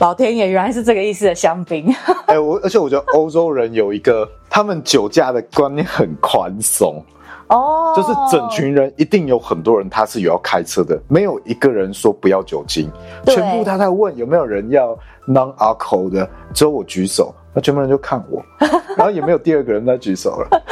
[0.00, 1.92] 老天爷，原来是这个意思的香槟。
[2.26, 7.02] 哎、欸，我而且我觉得欧洲人有一个，他们酒驾的观念很宽松。
[7.48, 12.90] 哦，就是整群人一定有很多人他是有要开车的，没有一个人说不要酒精，
[13.24, 18.44] 对全部他在问有没有人要 non alcohol 的，只有我举手，那全部人就看我，
[18.96, 20.62] 然后也没有第二个人在举手了。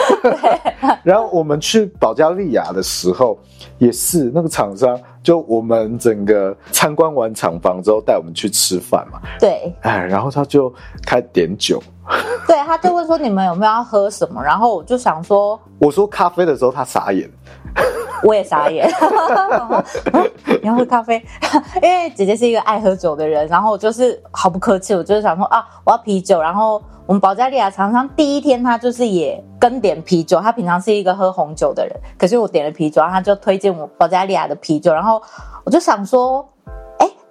[1.03, 3.39] 然后我们去保加利亚的时候，
[3.79, 10.73] 也是那个厂商，就我们整个参观完厂房之后带我们去吃饭嘛，对，哎，然后他就
[11.05, 11.83] 开点酒。
[12.47, 17.29] 对，他就问说你们有没有要喝什么，然后我就想说，我说咖啡的时候，他傻眼，
[18.23, 18.89] 我也傻眼。
[20.63, 21.21] 你要喝咖啡？
[21.83, 26.41] 因为姐姐是一个爱喝酒的人，然后我就是毫不客气，我就是想说啊，我要啤酒。
[26.41, 35.21] 然后我们保加利亚常常第一天他就是也跟点啤酒，他平常是一个喝红酒的人，可是我点了啤酒，然后他就推荐我保加利亚的啤酒，然后
[35.65, 36.49] 我就想说。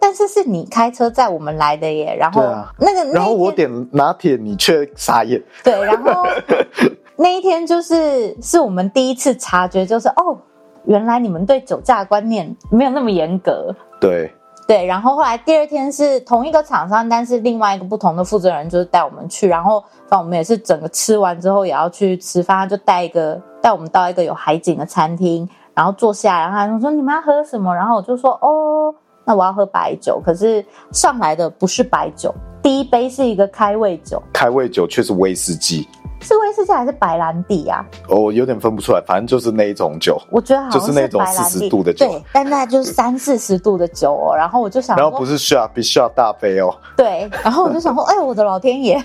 [0.05, 2.43] 但是是你开车载我们来的耶，然后
[2.77, 5.41] 那个，然后我点拿铁，你却傻眼。
[5.63, 6.27] 对，然后
[7.17, 10.37] 那一天就是是我们第一次察觉，就是哦，
[10.83, 13.75] 原来你们对酒驾观念没有那么严格。
[13.99, 14.31] 对
[14.67, 27.73] 对，然后后来第二天是同一个厂商，但是另外一个不同的负责人就是带我们去，然后反正我们也是整个吃完之后也要去吃饭，他就带一个带我们到一个有海景的餐厅，然后坐下来，然后他就说你们要喝什么？
[27.73, 28.93] 然后我就说哦。
[29.25, 35.87] 那我要喝白酒，可是上来的不是白酒，第一杯是一个开胃酒，开胃酒却是威士忌，
[36.21, 37.83] 是威士忌还是白兰地啊？
[38.07, 44.35] 我有点分不出来，反正就是那一种酒，我觉得好像是就是那种四十度的酒，对，但那就是三四十度的酒哦。
[44.35, 49.03] 然后我就想，然后不是 shot，比 shot 大杯哦，对，然后我就想说，哎，我的老天爷，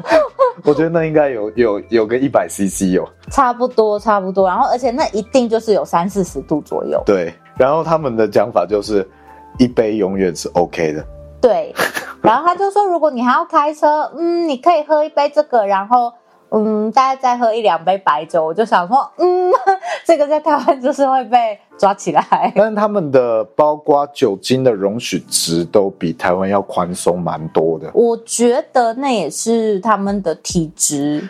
[0.64, 9.06] 我觉得那应该有有有个一百 CC 哦，差不多差不多，然后而且那一定就是有三四十度左右，对，然后他们的讲法就是。
[9.58, 11.04] 一杯永远是 OK 的，
[11.40, 11.74] 对。
[12.22, 16.12] 然后他就说，如果你还要开车， 嗯，你可以喝一杯这个，然后，
[16.50, 18.44] 嗯，大概再喝一两杯白酒。
[18.44, 19.50] 我就想说，嗯，
[20.04, 22.52] 这个在台湾就是会被抓起来。
[22.54, 27.90] 但是他们的包括酒精的容许值都比台湾要宽松蛮多的。
[27.94, 31.26] 我觉得那也是他们的体质。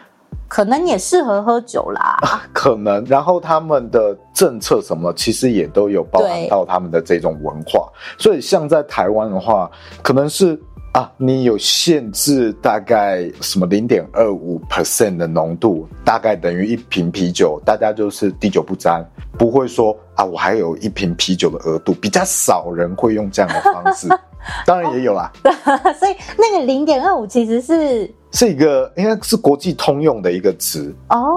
[0.51, 3.05] 可能也适合喝酒啦，啊，可能。
[3.05, 7.89] 然后他们的政策什么，其实也都有包含到他们的这种文化。
[8.19, 9.71] 所以像在台湾的话，
[10.03, 10.61] 可能是
[10.93, 19.09] 啊，你有限制大概什么零点二五 percent 的浓度，大概等于一瓶啤酒，大家就是滴酒不沾，
[19.39, 24.09] 不会说啊，我还有一瓶啤酒的额度，比较少人会用这样的方式。
[24.67, 25.31] 当然也有啦，
[25.99, 28.13] 所以那个零点二五其实是。
[28.33, 31.37] 是一个应该是国际通用的一个值哦。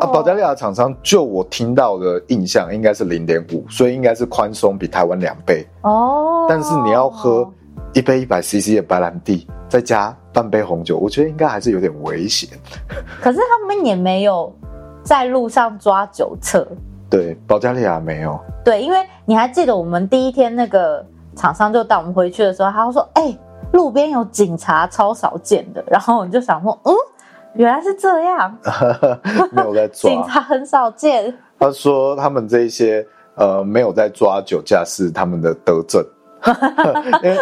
[0.00, 6.46] 啊，保加利亚厂商就我听到的印象应该是零点五，所以应该是宽松比台湾两倍哦。
[6.48, 7.46] 但是你要喝
[7.92, 12.48] 一杯一百 CC 的白兰地，再加半杯红酒，我觉得应该还是有点危险。
[13.20, 14.50] 可是他们也没有
[15.02, 16.66] 在路上抓酒测。
[17.10, 18.40] 对，保加利亚没有。
[18.64, 21.04] 对，因为你还记得我们第一天那个
[21.36, 23.38] 厂商就带我们回去的时候，他说：“哎、欸。”
[23.72, 26.94] 路边有警察超少见的，然后我就想说，嗯，
[27.54, 28.56] 原来是这样，
[29.50, 31.36] 没有在抓，警察很少见。
[31.58, 36.02] 他说他们这一些呃没有在抓酒驾是他们的德政，
[37.24, 37.36] 因为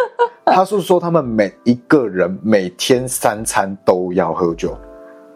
[0.45, 4.75] 他是说他们每一个人每天三餐都要喝酒，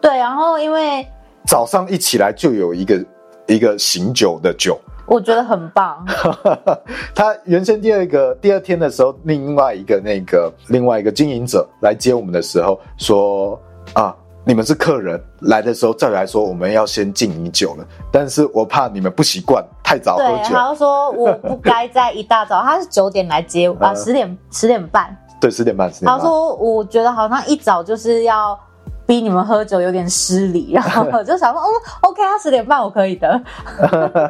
[0.02, 1.06] 对，然后因为
[1.46, 3.04] 早上一起来就有一个
[3.46, 4.78] 一个醒酒的酒。
[5.10, 6.06] 我觉得很棒。
[7.12, 13.60] 他原先第二个第二天的时候，另外一个那个另外一个经营者来接我们的时候说
[13.92, 20.36] 啊，你们是客人来的时候，照理来说我们要先敬你酒了，但是我怕你们不习惯太早喝酒。
[20.36, 26.16] 对，他说我 不该在一大早，他是九点来接我啊，十点十点半，对，十点半十点半。
[26.16, 28.56] 他说我觉得好像一早就是要。
[29.10, 31.66] 逼你们喝酒有点失礼，然后我 就想说，哦
[32.02, 33.28] ，OK，他十点半我可以的。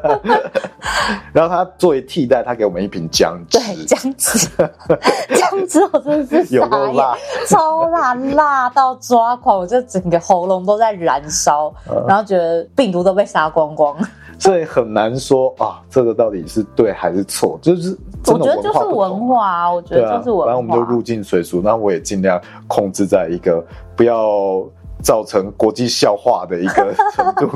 [1.35, 3.59] 然后他作为替代，他给我们一瓶姜汁。
[3.59, 4.49] 对，姜汁，
[5.37, 7.14] 姜汁我真的是有够辣，
[7.47, 11.71] 超辣，辣到抓狂，我就整个喉咙都在燃烧，
[12.09, 13.95] 然后觉得病毒都被杀光光。
[14.40, 17.59] 所以很难说啊，这个到底是对还是错？
[17.62, 20.46] 就是我觉得就是文化，我觉得就是文化。
[20.46, 24.64] 反正我们就入境随俗，那我也尽量控制在一个不要
[25.03, 27.51] 造成国际笑话的一个 程度，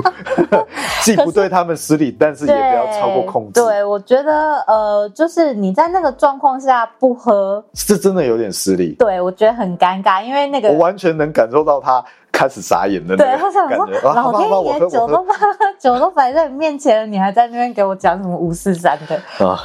[1.01, 3.61] 既不对他们失礼，但是也不要超过控制。
[3.61, 8.95] 对，我觉得呃，就是你在那个状况下不喝，是真的有点失礼。
[8.99, 12.03] 对，我觉得很尴尬，因为那个我完全能感受到他。
[12.37, 15.25] 开始傻眼了，对，他想说，老天爷，酒都
[15.79, 19.15] 酒都摆在你面前了，你还在那边给我讲什么五四三的
[19.47, 19.57] 啊？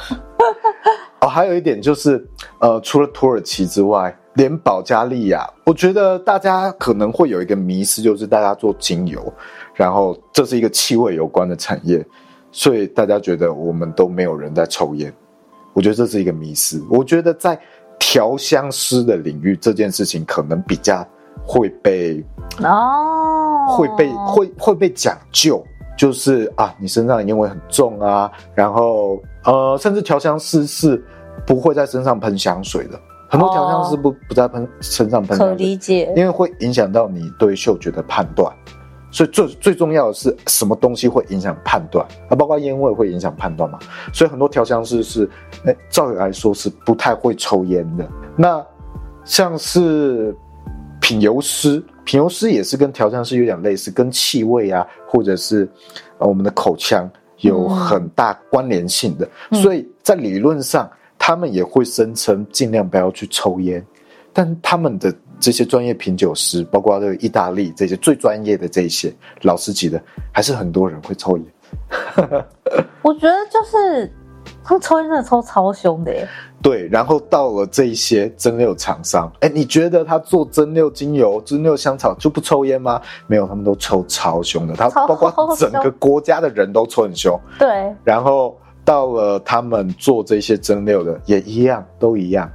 [1.19, 2.25] 哦，还有一点就是，
[2.59, 9.31] 呃，除了土耳其之外，连保加利亚，我觉得大家可能会有一个迷思，就是大家做精油，
[9.73, 12.05] 然后这是一个气味有关的产业，
[12.51, 15.13] 所以大家觉得我们都没有人在抽烟，
[15.73, 16.83] 我觉得这是一个迷思。
[16.89, 17.59] 我觉得在
[17.99, 21.07] 调香师的领域，这件事情可能比较。
[21.43, 22.23] 会被
[22.61, 25.63] 哦，会被会会被讲究，
[25.97, 31.03] 就是啊，你身上的烟味很重啊，然后呃，甚至调香师是
[31.47, 32.99] 不会在身上喷香水的，
[33.31, 38.53] 很多调香师不不在喷身上喷可理解，因为会影响到你对嗅觉的判断，
[39.09, 43.79] 所以最最重要的是什么东西会影响判断，啊，包括烟味会影响判断嘛，
[44.13, 45.27] 所以很多调香师是，
[45.65, 48.63] 哎，照理来说是不太会抽烟的，那
[49.23, 50.35] 像是。
[51.03, 55.67] 品油师，品油师也是跟调香师有点类似，跟气味啊，或者是
[56.19, 60.89] 呃我们的口腔有很大关联性的，嗯、所以在理论上，
[61.23, 63.85] 他们也会声称尽量不要去抽烟，
[64.33, 69.13] 但他们的这些专业品酒师，包括这个意大利这些最专业的这些
[69.43, 70.01] 老师级的，
[70.31, 71.45] 还是很多人会抽烟。
[73.03, 74.11] 我觉得就是
[74.63, 76.27] 他们抽烟真的抽超凶的耶。
[76.59, 82.99] 对，然后到了这一些蒸馏厂商，哎，你觉得他做蒸馏精油、蒸馏香草就不抽烟吗？
[83.27, 87.39] 没有，他们都抽超凶的，他包括整个国家的人都抽很凶。
[87.59, 88.59] 对，然后
[88.91, 92.51] 到了他们做这些蒸馏的也一样，都一样。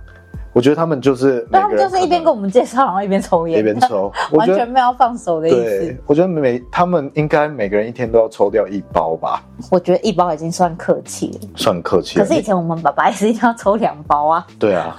[0.52, 5.56] 我觉得他们就是，他们就是一边跟我们介绍，然后一边抽烟，一边抽， 完全没有放手的意思。
[5.56, 9.42] 对，我觉得每他们应该每个人一天都要抽掉一包吧。
[9.70, 12.18] 我觉得一包已经算客气了，算客气。
[12.18, 14.46] 可是以前我们爸爸也是一定要抽两包啊。
[14.58, 14.94] 对啊，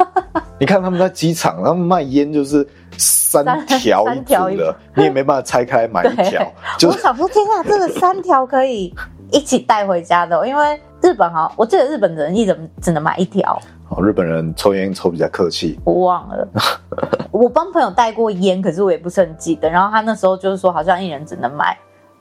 [0.60, 2.68] 你看他们在机场，他们卖烟就是
[2.98, 6.42] 三条一条的，你也没办法拆开买一条。
[6.88, 8.92] 我想说，天啊，这个三条可以
[9.32, 13.58] 一起带回家的，因为日本哈，我记得日本人一人只能买一条。
[13.88, 16.46] 哦，日本人抽烟抽比较客气，我忘了。
[17.32, 19.70] 我帮朋友带过烟，可是我也不是很记得。
[19.70, 21.78] 然后他那时候就是说，好像一人只能买，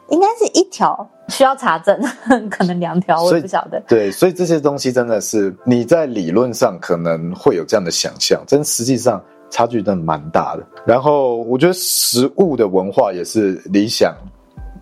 [0.09, 2.01] 应该是一条，需要查证，
[2.49, 3.83] 可能两条，我也不晓得。
[3.89, 9.21] 对，所以这些东西真的是你在理论上可能会有这样的想象，但实际上
[9.51, 10.63] 差距真的蛮大的。
[10.87, 14.15] 然后我觉得食物的文化也是理想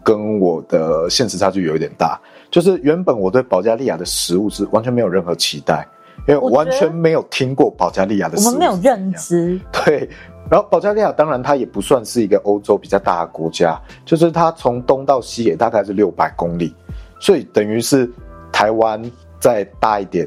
[0.04, 5.84] 跟我的现实差距有一点大，就是原本我对保加利亚的食物是完全没有任何期待。
[6.26, 9.60] 因为完全没有听过保加利亚的食物，我们没有认知。
[9.70, 10.08] 对，
[10.48, 16.74] 然后保加利亚当然它也不算是一个欧洲比较大的国家，就是它从东到西也大概是六百公里，
[17.20, 18.10] 所以等于是
[18.50, 19.02] 台湾
[19.38, 20.26] 再大一点，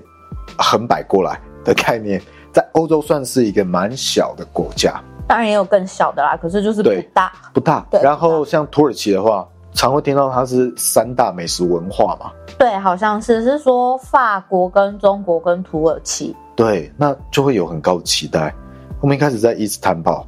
[0.56, 2.22] 横摆过来的概念，
[2.54, 5.02] 在欧洲算是一个蛮小的国家。
[5.28, 7.88] 当然也有更小的啦，可是就是不大，不大。
[7.90, 9.48] 对，然后像土耳其的话。
[9.78, 12.32] 常会听到它是三大美食文化嘛？
[12.58, 16.36] 对，好像是是说法国跟中国跟土耳其。
[16.56, 18.52] 对，那就会有很高的期待。
[19.00, 20.26] 我们一开始在伊斯坦堡，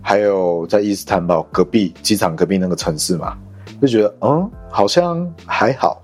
[0.00, 3.36] 还有在伊斯坦堡隔壁机场隔壁那个城市嘛，
[3.82, 6.02] 就觉得嗯，好像还好，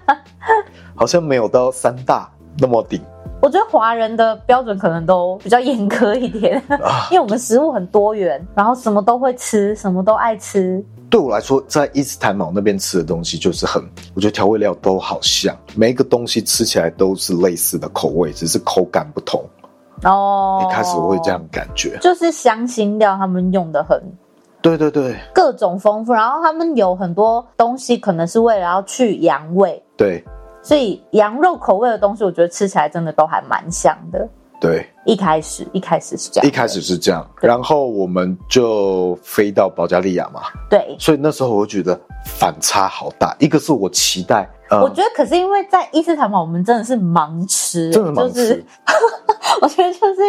[0.94, 3.00] 好像没有到三大那么顶。
[3.42, 6.62] 我觉得华人的标准可能都比较严苛一点，
[7.10, 10.82] 因为我们食物很多元，然后什么都会吃，什么都爱吃。
[11.10, 13.82] 对我来说，在伊斯坦堡那边吃的东西就是很，
[14.14, 19.44] 我觉得调味料都好像，每一个东西吃起来都是类似的口味，只是口感不同。
[20.04, 24.00] 哦，一开始我会这样感觉，就是香辛料他们用的很，
[24.62, 30.24] 对对对，各种丰富，然后他们有很多东西可能是为了要去羊味，对，
[30.62, 34.28] 所以羊肉口味的东西，我觉得吃起来真的都还蛮香的。
[34.60, 40.42] 对，一开始一开始是这样，一开始是这样，然后我们就飞到保加利亚嘛。
[40.70, 43.34] 对，所以那时候我就觉得反差好大。
[43.40, 48.34] 一个是我期待，嗯、我觉得可是因为在伊斯坦堡，我们真的是盲吃，真的盲吃。
[48.34, 48.64] 就是、
[49.60, 50.22] 我觉得就是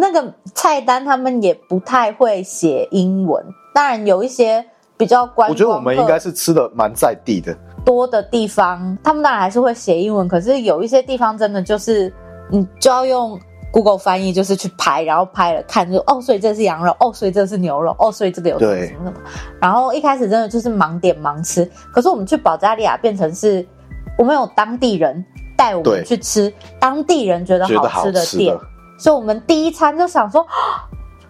[0.00, 3.40] 那个菜单，他们也不太会写英文。
[3.72, 4.66] 当然有一些
[4.96, 7.56] 比较关，我觉得我们应该是吃的蛮在地的。
[7.86, 12.12] 多的地方，他们当然还是会写英文，可是有一些地方真的就是
[12.50, 13.40] 你就要用。
[13.72, 19.12] Google 翻译就是去拍，然后拍了看就，哦，所以这是羊肉，哦，所以这是牛肉，哦，所以这个有什么什么。
[19.60, 23.66] 然后一开始真的就是盲点盲吃，可是我们去保加利亚变成是，
[24.16, 25.22] 我们有当地人
[25.58, 28.60] 带我们去吃当地人觉得好吃的店，的
[28.98, 30.46] 所以我们第一餐就想说，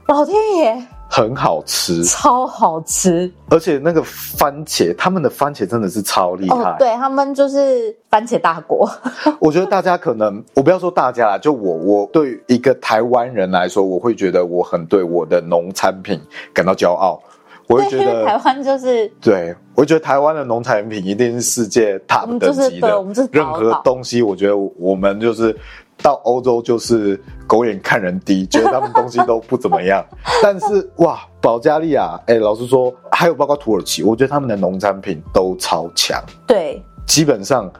[0.06, 0.86] 老天爷。
[1.08, 6.56] 很好吃，超好吃，而且那个番茄，他们的番茄真的是超厉害。
[6.56, 8.90] 哦，对，他们就是番茄大国。
[9.40, 16.20] 我觉得大家可能，我不要说大家啦，就我，我对一个台湾人来说，我会觉得我很对我的农产品
[16.52, 17.20] 感到骄傲。
[17.68, 23.04] 我会觉得台湾就是，对，我会觉得台湾的农产品一定是世界 top 等级的。
[23.32, 25.56] 任何东西，我觉得我们就是。
[26.02, 30.04] 到欧洲就是狗眼看人低，觉得他们东西都不怎么样。
[30.42, 36.22] 但是哇，保加利亚，哎、欸，老实说，还有包括土耳其，我觉得他们的农产品都超强。
[36.46, 37.70] 对，基本上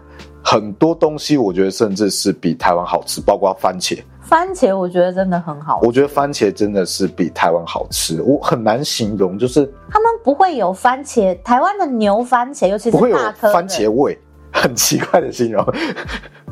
[0.43, 4.03] 很多东西，我觉得甚至是比台湾好吃，包括番茄。
[4.23, 14.19] 番茄我觉得真的很好，我觉得番茄真的是比台湾好吃，我很难形容，就是他们不会有番茄，台湾的牛番茄，尤其是大颗的，不会有番茄味，
[14.53, 15.65] 很奇怪的形容。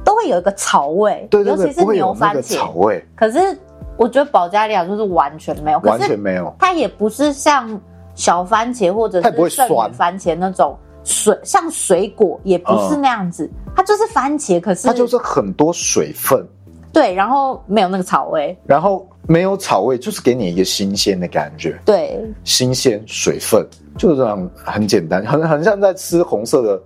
[0.04, 3.04] 都会有一个草味，对对对，尤其是牛番茄草味。
[3.16, 3.38] 可是
[3.96, 6.54] 我觉得保加利亚就是完全没有，完全没有。
[6.58, 7.80] 它也不是像
[8.14, 16.46] 小番茄或者是圣女番茄那种水，像水果也不是那样子，嗯、它就是番茄，可是它就是很多水分。
[16.92, 21.76] 对，然后没有那个草味，然后没有草味，就是给你一个新鲜的感觉。
[21.84, 23.66] 对，新鲜水分
[23.98, 26.80] 就是这样，很简单，很很像在吃红色的，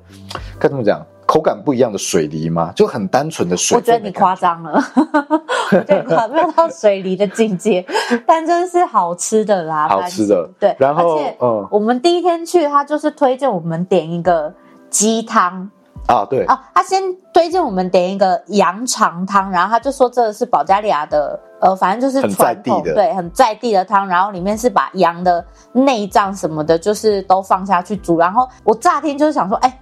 [0.58, 1.04] 该怎么讲？
[1.28, 2.72] 口感不一样的水梨吗？
[2.74, 3.76] 就很单纯的水。
[3.76, 4.82] 我觉得你夸张了，
[5.86, 6.02] 对，
[6.32, 7.84] 没有到水梨的境界，
[8.26, 10.48] 但真是好吃的啦，好吃的。
[10.58, 14.50] 对，然后而且，嗯，我们第一天去，他就是推荐我们点一个
[14.88, 15.70] 鸡汤，
[16.06, 17.02] 啊，对啊，他先
[17.34, 28.16] 推荐我们点一个羊肠汤，然后他就说这是保加利亚的，呃，反正就是传统，很在地的，对，很在地的汤，然后里面是把羊的内脏什么的，就是都放下去煮。
[28.16, 29.78] 然后我乍听就是想说，哎，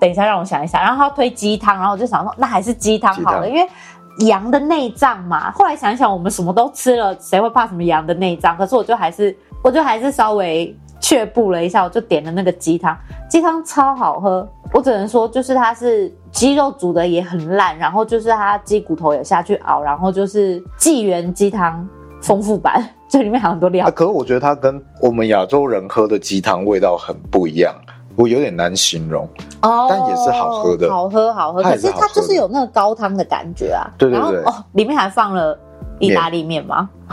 [0.00, 3.68] 等一下让我想一想，然后他推鸡汤，然后我就想说，那还是鸡汤好了，因为
[4.26, 5.50] 羊的内脏嘛。
[5.52, 8.56] 后来想一想，我们什么都吃了，谁会怕什么羊的内脏？
[8.56, 10.76] 可是我就还是，我就还是稍微。
[11.02, 12.94] 却步了一下，我就点了那个鸡汤，
[13.26, 14.46] 鸡汤超好喝。
[14.70, 21.88] 我只能说，就是它是鸡肉煮的也很烂，然后就是它鸡骨头也下去熬，然后就是纪元鸡汤
[22.20, 23.86] 丰富版， 这里面还有很多料。
[23.86, 27.74] 啊，可是我觉得它跟我们亚洲人喝的鸡汤味道很不一样，
[28.20, 29.28] 我有点难形容。
[29.62, 31.62] 哦，但也是好喝的，好喝好喝。
[31.62, 33.88] 可是它就是有那个高汤的感觉啊。
[33.96, 34.42] 对对对。
[34.44, 35.58] 哦，里面还放了。
[35.98, 36.88] 意大利面吗？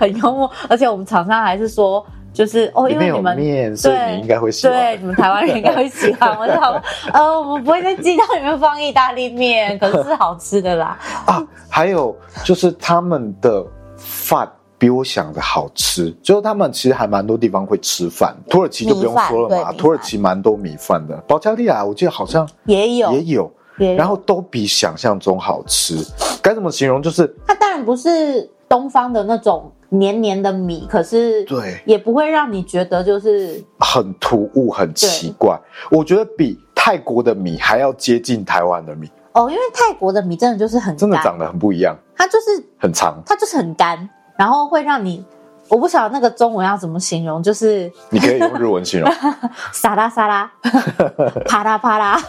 [0.00, 2.02] 很幽默，而且我们厂商还是说，
[2.32, 4.74] 就是哦，因为你们面，所以你应该会喜欢。
[4.74, 6.34] 对，你们台湾人应该会喜欢。
[6.38, 6.80] 我就好，
[7.12, 10.98] 呃，我们不会在鸡汤里面放意大利面，可是是好吃的啦。
[11.26, 13.62] 啊，还有就是他们的
[13.98, 14.50] 饭
[14.82, 18.34] 比我想的好吃，就是他们其实还蛮多地方会吃饭。
[18.50, 21.16] 土耳其就不用说了嘛，土耳其蛮多米饭的。
[21.18, 23.48] 保加利亚我记得好像也有，也有。
[23.96, 26.04] 然后都比想象中好吃，
[26.42, 27.00] 该怎么形容？
[27.00, 35.56] 就是它当然不是东方的那种黏黏的米，可是对，也不会让你觉得就是很突兀、很奇怪。
[35.92, 45.24] 我觉得比泰国的米还要接近台湾的米哦，因为泰国的米真的就是很真的长得很不一样，它就是很长，它就是很干，然后会让你。
[45.68, 49.10] 我不晓得那个中文要怎么形容，就是你可以用日文形容，
[49.72, 50.52] 沙拉沙拉，
[51.48, 52.20] 啪啦啪啦，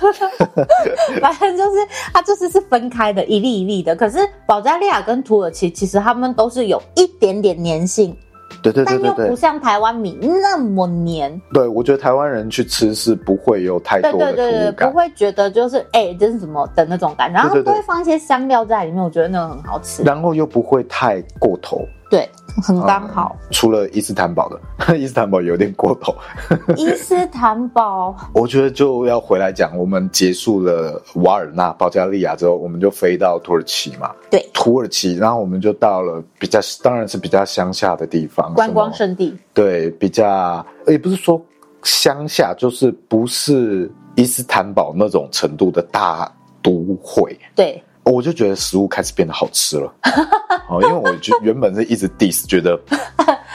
[1.20, 1.80] 反正就是
[2.14, 3.94] 它就是是分开的，一粒一粒的。
[3.94, 8.16] 可是保加利亚跟土耳其其实他们都是有一点点粘性，
[8.62, 11.42] 对对对对，但又不像台湾米那么黏。
[11.54, 21.88] 对，我觉得台湾人去吃是不会有太多的对对对对，不会觉得就是哎、欸、这是什么的那种感觉，然后都会放一些香料在里面，我觉得那个很好吃，然后又不会太过头。
[22.14, 22.30] 对，
[22.62, 23.36] 很刚好。
[23.42, 24.60] 嗯、除了伊斯坦堡的，
[24.96, 26.14] 伊斯坦堡有点过头。
[26.78, 34.12] 伊斯坦堡，我觉得就要回来讲，我们结束了瓦尔纳、保加利亚之后，我们就飞到土耳其嘛。
[34.30, 39.36] 对，土耳其，然后我们就到了比较，当然是比较乡下的地方，观光胜地。
[39.52, 41.44] 对，比较也不是说
[41.82, 47.36] 乡下，就是不是伊斯坦堡那种程度的大都会。
[47.56, 47.84] 对。
[48.06, 49.94] 我就觉得食物开始变得好吃了，
[50.70, 52.78] 哦，因为我就原本是一直 diss，觉得，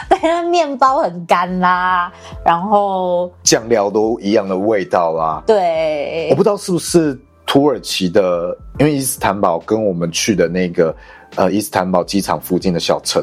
[0.09, 2.11] 对，那面包很干啦，
[2.45, 10.97] 然后酱料都一样的味道啦，对，我不知道是不是土耳其的，因为伊斯坦堡跟我们去的那个
[11.37, 13.23] 呃伊斯坦堡机场附近的小城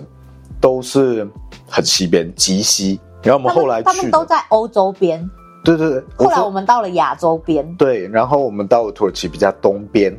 [0.62, 1.28] 都是
[1.68, 5.28] 很西边，极西，然后我们后来去他们都在欧洲边，
[5.64, 10.16] 对对对，后来我们到了亚洲边，对，然后我们到了土耳其比较东边。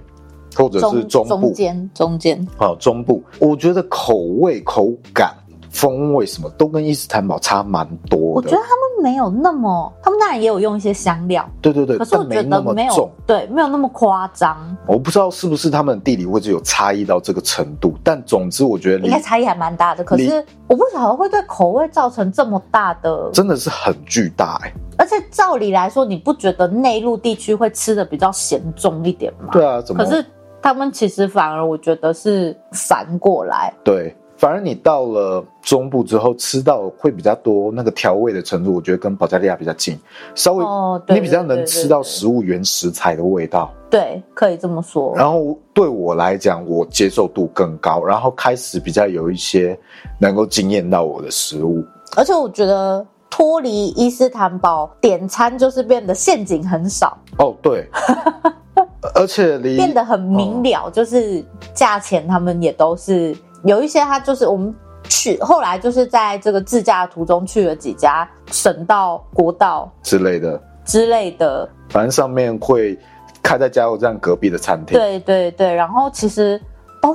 [0.57, 5.35] 或者是中部中间中间好，中部，我觉得口味、口感、
[5.71, 8.25] 风味什么都跟伊斯坦堡差蛮多的。
[8.35, 14.57] 我觉得他们没有那么，他们当然也有用一些香料，对对对，可是我觉得没有，对，没有那么夸张。
[14.87, 20.03] 我不知道是不是他们的地理位置有差异到这个程度，但总之我觉得应该差异还蛮大的。
[20.03, 24.75] 可是我不晓得会对口味造成这么大的，真的是很巨大哎、欸。
[24.99, 29.51] 而且照理来说，你不觉得内陆地区会吃的比较咸重一点吗？
[29.53, 30.03] 对啊，怎么？
[30.03, 30.25] 可是。
[30.67, 39.97] 他们其实反而我觉得是反过来，对，反而你到了中部之后吃到会比较多那个调味的程度，我觉得跟保加利亚比较近，
[40.35, 40.65] 稍微
[41.07, 45.15] 你比较能吃到食物原食材的味道，对，可以这么说。
[45.15, 49.79] 然后对我来讲，我接受度更高，然后开始比较有一些
[50.19, 51.81] 能够惊艳到我的食物，
[52.17, 57.17] 而且我觉得脱离伊斯坦堡点餐就是变得陷阱很少。
[57.39, 57.89] 哦，对。
[59.15, 61.45] 而且变得很明了，哦、就是
[61.75, 64.75] 价钱他们也都是有一些，他就是我们
[65.09, 72.99] 去后来就是在这个自驾途中去了几家省道、国道之类的之类的，反正上面会
[73.43, 74.99] 开在加油站隔壁的餐厅。
[74.99, 76.61] 对对对，然后其实。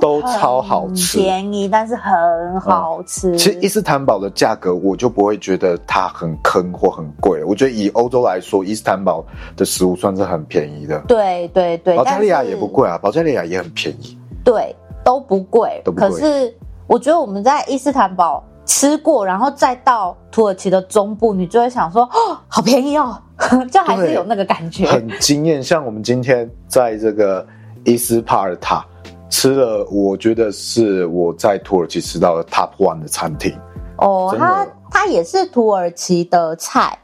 [0.00, 3.32] 都超好吃，便宜但是很好吃。
[3.32, 7.42] 嗯、其实伊斯坦堡的价格，我就不会觉得它很坑或很贵。
[7.44, 9.24] 我觉得以欧洲来说，伊斯坦堡
[9.56, 10.98] 的食物算是很便宜的。
[11.08, 14.16] 对对对，保加利亚也不贵啊，保加利亚也很便宜。
[14.44, 14.74] 对，
[15.04, 16.10] 都不贵，都不贵。
[16.10, 16.54] 可是
[16.86, 23.16] 我觉得我们在伊斯坦堡吃过，然后再到土耳其的中部，你就会想说，哦， 好便宜哦，
[23.70, 25.62] 就还是有那个感觉，很惊艳。
[25.62, 27.46] 像我们今天在这个
[27.84, 28.84] 伊斯帕尔塔。
[29.32, 33.58] 吃了，我觉得是我在土耳其吃到的 top one 的餐厅。
[33.96, 36.96] 哦，它它也是土耳其的菜，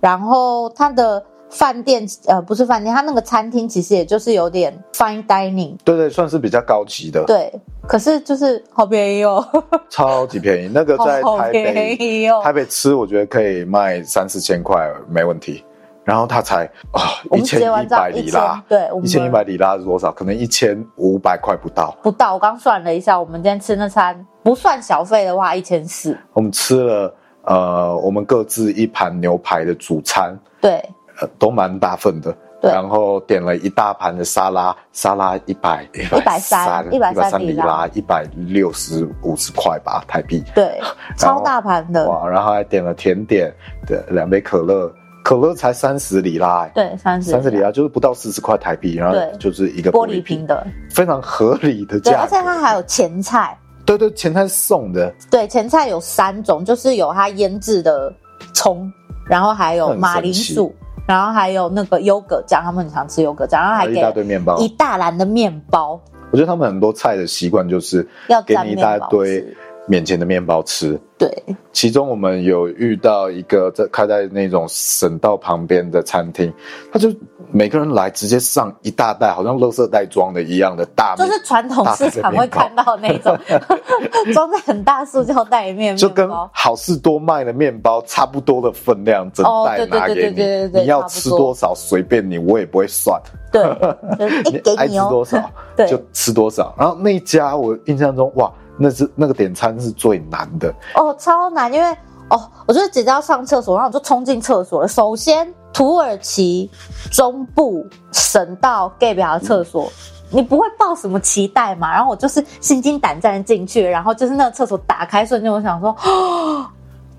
[0.00, 7.24] 然后它的饭店，呃，不是饭店，它那个餐厅其实也就是有点 fine dining，对对，算是比较高级的。
[7.26, 7.52] 对，
[7.88, 9.44] 可是就是好便宜哦，
[9.90, 10.70] 超级便宜。
[10.72, 15.64] 那个在台北，台北吃我觉得可以卖三四千块没问题。
[16.04, 17.00] 然后他才啊
[17.32, 20.10] 一千一百里拉，对，一千一百里拉是多少？
[20.10, 22.34] 可能一千五百块不到，不到。
[22.34, 26.16] 我刚算了一下，我们今天吃那餐不算小费的话，一千四。
[26.32, 30.82] 我们吃了呃，我们各自一盘牛排的主餐，对，
[31.20, 32.34] 呃，都蛮大份的。
[32.60, 40.44] 对，然后点了一大盘的沙拉，沙拉一百一百三一百三里拉，一百六十五十块吧台币。
[40.54, 40.80] 对，
[41.18, 42.28] 超大盘的哇！
[42.28, 43.52] 然后还点了甜点，
[43.84, 44.92] 对，两杯可乐。
[45.22, 52.10] 可乐才三十里拉，欸，对，三十三十里拉就是不到四十块台币，然后就是一个玻璃瓶的，非常合理的价。
[52.10, 55.14] 对，而且它还有前菜，对对，前菜是送的。
[55.30, 58.12] 对，前菜有三种，就是有它腌制的
[58.52, 58.92] 葱，
[59.26, 60.74] 然后还有马铃薯，
[61.06, 66.00] 然后还有那个优格酱，他们很常吃优格酱，然后还给一大堆面包，一大篮的面包。
[66.30, 69.44] 我觉得他们很多菜的习惯就是要给你一大堆。
[69.86, 71.28] 面前的面包吃，对。
[71.72, 76.52] 其中我们有遇到一个在开在那种省道旁边的餐厅，
[76.92, 77.10] 他就
[77.50, 83.36] 每个人来直接上一大袋，好像垃圾袋装的一样的大，就是传统市场会看到那种
[84.32, 90.30] 装在很大塑胶袋里面，就跟好事多卖的面包差不多的分量，整袋拿给
[90.72, 93.20] 你，你要吃多少随便你，我也不会算。
[93.50, 93.62] 对，
[94.52, 95.50] 你爱吃多少
[95.88, 96.74] 就吃多少。
[96.78, 98.52] 然后那一家我印象中，哇。
[98.78, 101.96] 那是那个点餐是最难的哦，超难，因为
[102.28, 104.88] 哦，我就是姐姐要上厕所，然后我就冲进厕所了。
[104.88, 106.70] 首先，土耳其
[107.10, 109.90] 中部省道盖表的厕所，
[110.30, 111.92] 你不会抱什么期待嘛？
[111.92, 116.66] 然后我就是心惊胆战进去，然后就是那个厕所打开瞬间，我想说，哦，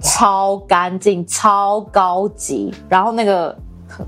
[0.02, 3.56] 超干净，超高级，然后那个。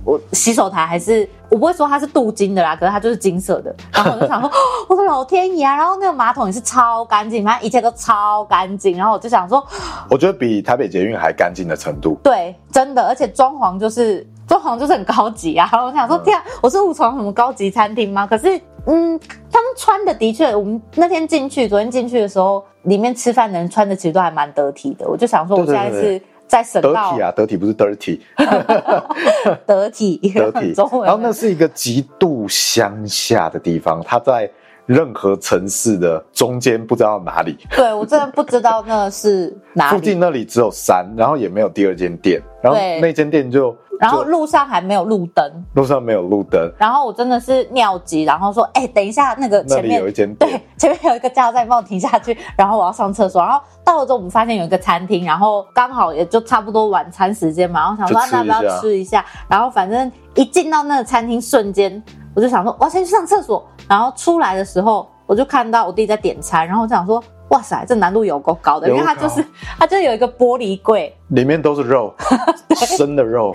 [0.03, 3.75] 我洗手台还是我不会说它是镀金的啦，可是它就是金色的。
[3.93, 4.51] 然后我就想说，
[4.89, 5.75] 我的老天爷啊！
[5.75, 8.97] 然后那个马桶也是超干净，反正一切都超干净。
[8.97, 9.65] 然后我就想说，
[10.09, 12.17] 我觉得比台北捷运还干净的程度。
[12.23, 15.69] 对，真的，而且装潢就是装潢就是很高级啊。
[15.71, 18.25] 然后我想说，天啊，我是误闯什么高级餐厅吗？
[18.27, 19.19] 可是，嗯，
[19.51, 25.07] 他们穿的的确，我们那天进去，昨天进去的时候，里面吃饭的人穿的其实都还蛮得体的。
[25.07, 25.91] 我就想说，我现在是。
[25.91, 28.19] 对对对对在省道，得体啊，得体不是 dirty，
[29.65, 30.73] 得体，得体。
[31.03, 34.49] 然后那是一个极度乡下的地方，它在
[34.85, 37.57] 任何城市的中间，不知道哪里。
[37.71, 39.97] 对，我真的不知道那是哪里。
[39.97, 43.75] 附近那里只有山，然后也没有第二间店，然后那间店就。
[43.97, 46.69] 然后路上还没有路灯，路上没有路灯。
[46.77, 52.37] 然后我真的是尿急，然后说：“哎、欸，等一下，那个前面有一间对，前面有一个加油站，帮我停下去。
[52.57, 53.41] 然后我要上厕所。
[53.41, 57.79] 然后到了之后，我们发现有一个餐厅，然后刚好也就差不多晚餐时间嘛。
[57.79, 59.23] 然后想说，那要不要吃一下？
[59.47, 62.03] 然后反正一进到那个餐厅瞬间，
[62.33, 63.65] 我就想说，我要先去上厕所。
[63.87, 67.23] 然后出来的时候，我就看到我弟在点餐，然后我就想说。
[67.49, 69.45] 哇塞，这难度有够高的，因为它就是
[69.77, 72.13] 它就有一个玻璃柜，里面都是肉，
[72.75, 73.53] 生的肉，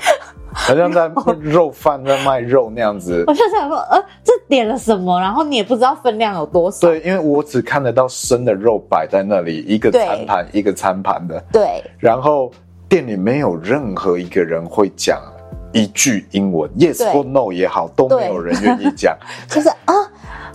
[0.52, 1.10] 好像在
[1.42, 3.24] 肉贩在卖肉那样子。
[3.26, 5.18] 我就想说，呃，这点了什么？
[5.20, 6.86] 然后你也不知道分量有多少。
[6.86, 11.42] 对，因为我只看得到生的肉摆在那里，一个餐盘一个餐盘的。
[11.52, 11.82] 对。
[11.98, 12.50] 然后
[12.88, 15.20] 店里没有任何一个人会讲
[15.72, 19.16] 一句英文，yes 或 no 也好，都没有人愿意讲。
[19.50, 19.94] 就是啊。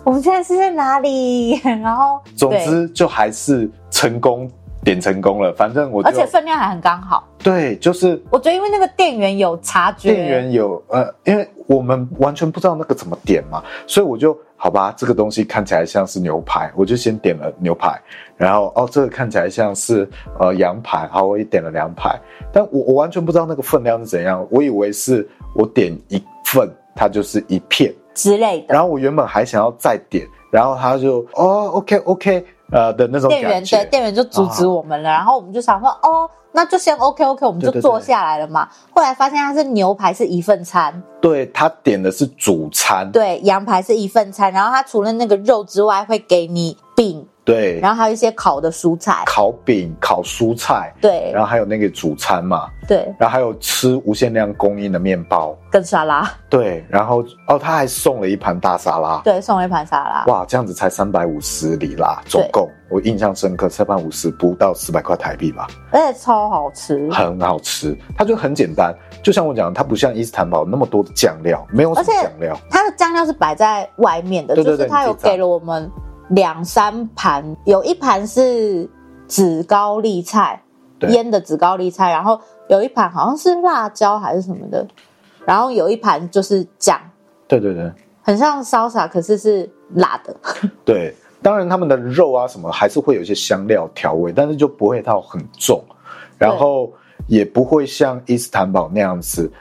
[0.06, 1.60] 我们现在是在哪里？
[1.66, 4.48] 然后，总之就还是成功
[4.84, 5.52] 点成功了。
[5.58, 7.28] 反正我而且分量还很刚好。
[7.40, 18.00] 对，就是我觉得因为那个店员有察觉，店员有呃，因为我们完全不知道那个怎么点嘛，所以我就好吧，这个东西看起来像是牛排，我就先点了牛排。
[18.38, 20.08] 然后哦，这个看起来像是
[20.40, 22.16] 呃羊排，好，我也点了羊排。
[22.54, 27.92] 但我我完全不知道那个分量是怎样，我以为是我点一份，它就是一片。
[28.16, 38.66] 之类的，然后我原本还想要再点，然后他就哦，OK OK，呃的那种店员对店员就阻止我们了，哦、然后我们就想说哦，那就先 OK OK，我们就坐下来了嘛。
[38.66, 47.28] 对对对，后来发现他是牛排是一份餐，对，他点的是主餐，对，羊排是一份餐，然后他除了那个肉之外会给你饼。
[47.46, 55.56] 对，然后还有一些烤的蔬菜，烤饼、烤蔬菜，对，然后还有那个主餐嘛，对，然后还有吃无限量供应的面包。
[55.72, 62.68] 跟沙拉，对，然后哦，他还送了一盘大沙拉，对，送了一盘沙拉，哇，这样子才三百五十里拉，总共。
[62.90, 75.92] 我印象深刻，三百五十不到四百块台币吧，而且超好吃，很好吃，它就很简单，就像我讲，它不像伊斯坦堡那么多的酱料，没有什么酱料，它的酱料是摆在外面的，对对对，就是它有给了我们。
[76.30, 78.90] 两三盘，有一盘是
[79.28, 80.62] 紫高丽菜，
[81.10, 84.86] 腌的紫高丽菜，然后有一盘好像是辣椒还是什么的，
[85.46, 87.00] 然后有一盘就是酱，
[87.48, 87.92] 对对对，
[88.24, 90.36] 很像 salsa，可是是辣的。
[90.84, 95.84] 对，当然他们的肉啊什么还是会有一些香料调味，但是就不会到很重，
[96.40, 96.92] 然后
[97.28, 99.52] 也不会像伊斯坦堡那样子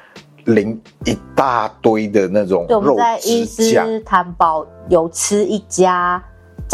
[0.47, 2.65] 淋一大堆的那种。
[2.71, 6.23] 我们在伊斯坦堡有吃一家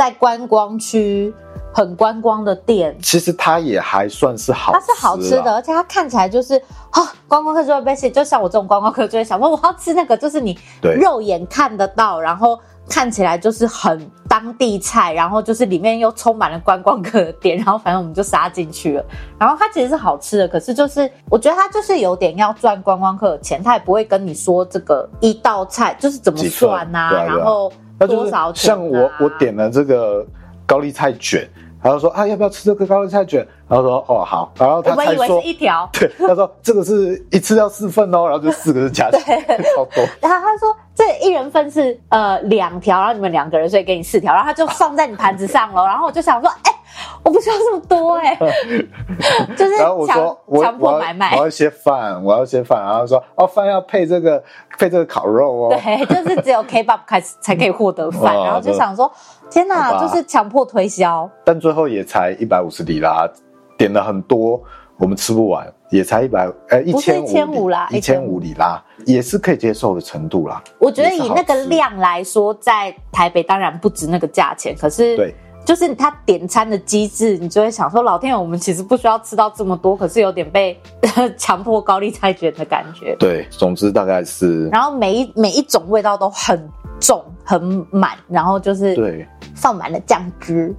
[0.00, 1.30] 在观光区。
[1.72, 10.58] 很观光的店，其实它也还算是好，它是好吃的，而且它看起来就是啊，观光客就会被吸引，就像我这种观光客就会想说，我要吃那个，就是你
[11.00, 19.04] 肉眼看得到，然后看起来就是很当地菜，然后就是里面又充满了观光客的店，然后反正我们就杀进去了。
[19.38, 27.72] 然后它其实是好吃的，可是就是我觉得它就是有点要赚观光客的钱，他也不会跟你说这个一道菜就是怎么算啊，然后
[28.06, 28.52] 多少。
[28.54, 30.26] 像我我点了这个。
[30.66, 31.50] 高丽菜卷，
[31.82, 33.44] 然后说啊，要不要吃这个高丽菜卷？
[33.66, 39.40] 然后说哦好，然后他才说，我以为是一条， 对，他说这个是一次要四份哦，然后就四个是加起来
[39.74, 40.04] 超多。
[40.20, 45.84] 然后他说这一人份是呃两条，然后你们两个人所以给你四条，然后他就放在你盘子上了。
[45.84, 46.76] 然后我就想说，哎、欸，
[47.24, 48.86] 我不需要这么多哎、欸，
[49.56, 54.42] 就是然后我说我强迫买卖，我要一些饭，我要一些饭，然后说哦饭要配这个
[54.78, 59.10] 配这个烤肉哦，对，就是只有 K-pop 开始才可以获得饭、嗯，然后就想说。
[59.52, 63.28] 天哪，就是强迫推销，但最后也才一百五十里拉，
[63.76, 64.62] 点了很多，
[64.96, 67.20] 我们吃不完，也才一百，呃，一千
[67.50, 70.62] 五啦，一千五里拉，也是可以接受的程度啦。
[70.78, 75.34] 我觉得以那个量来说，在台北当然不值那个价钱，可是对，
[75.64, 80.78] 就是他点餐的机制，你就会想说，老天爷，我们其实不需要吃到这么多，可是有点被
[81.38, 83.14] 强迫高利菜卷的感觉。
[83.18, 89.26] 对，总之大概是，然后每一每一种味道都很重很满，然后就是对。
[89.56, 90.74] 放满了酱汁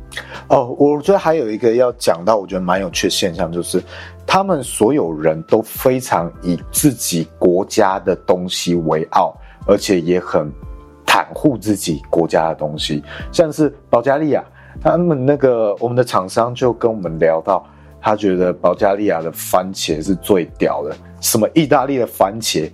[0.47, 3.83] 哦，我觉得还有一个要讲到，我觉得蛮有趣的现象，就是
[4.25, 10.51] 他们所有人都非常以自己国家的东西为傲，而且也很
[11.05, 13.03] 袒护自己国家的东西。
[13.31, 14.43] 像是保加利亚，
[14.81, 17.63] 他们那个我们的厂商就跟我们聊到，
[18.01, 22.67] 他觉得保加利亚的番茄是最屌的，什么意大利的番茄。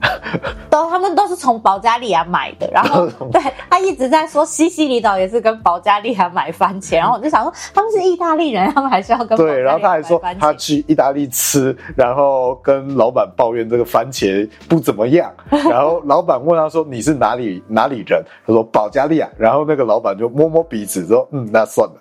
[0.70, 3.40] 都，他们都是从保加利亚买的，然后 对
[3.70, 18.22] 他一直在说西西里岛也是跟保加利亚买番茄，然后我就想说他们是意大利人，他们还是要跟对，然后他还说他去意大利吃，然后跟老板抱怨这个番茄不怎么样， 然后老板问他说，你是哪里哪里人？
[18.46, 21.94] 他说保加利亚，然后那个老板就摸摸鼻子说嗯，那算了。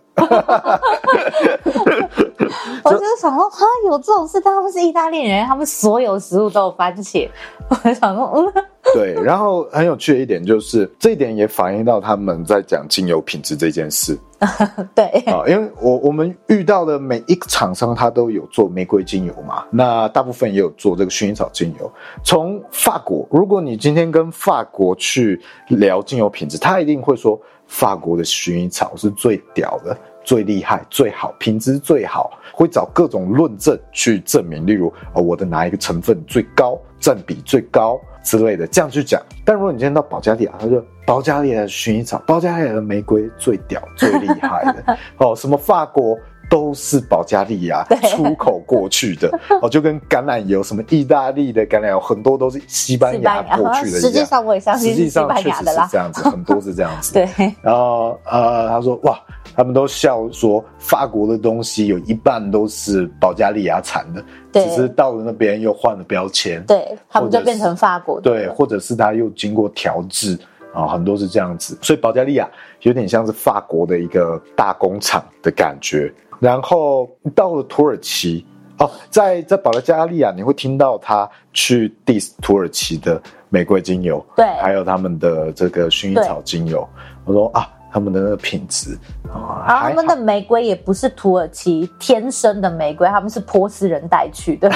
[2.84, 4.40] 我就是想说，哈，有这种事？
[4.42, 7.30] 他们是意大利人，他们所有食物都有番茄。
[7.70, 8.64] 我就想说，嗯，
[8.94, 9.14] 对。
[9.24, 14.18] 然后很有趣的一点就是，这一点也反映到他们在讲精油品质这件事。
[14.94, 21.92] 对啊，因为我我们遇到的每一个厂商，他都有做玫瑰精油嘛，那大部分也有做这个薰衣草精油。
[22.24, 27.40] 从法国，如果你今天跟法国去聊精油品质，他一定会说。
[27.68, 39.22] 法国的薰衣草是最屌的、最厉害、最好、品质最好，会找各种论证去证明，例如啊，我的哪一个成分最高、占比最高之类的，这样去讲。
[39.44, 46.18] 但如果你今天到保加利亚，他说保加利亚的薰衣草、保加利亚的玫瑰最屌、最厉害的 哦，什么法国。
[46.50, 49.30] 都是保加利亚出口过去的
[49.62, 54.00] 哦，就跟橄榄油，什么意大利的橄榄油，很多都是西班牙过去的。
[54.00, 57.14] 实际上我也相信，实际上确实是这样子，很多是这样子。
[57.16, 57.28] 对，
[57.62, 59.20] 然后呃，他说哇，
[59.56, 64.24] 他们都笑说法国的东西有一半都是保加利亚产的，
[64.54, 68.30] 只是到了那边又换了标签，对，他们就变成法国的。
[68.30, 70.38] 对，或者是他又经过调制
[70.74, 72.50] 啊，很多是这样子，所以保加利亚
[72.82, 76.14] 有点像是法国的一个大工厂的感觉。
[76.46, 78.46] 然后到了土耳其
[78.78, 83.20] 哦，在在保加利亚，你会听到他去 diss 土耳其的
[83.50, 86.88] 玫瑰精油，对，还有他们的这个薰衣草精油。
[87.26, 87.68] 我说啊。
[87.96, 88.98] 他们的那个品质
[89.32, 94.70] 啊，他们的玫瑰也不是土耳其天生的玫瑰，他们是波斯人带去的。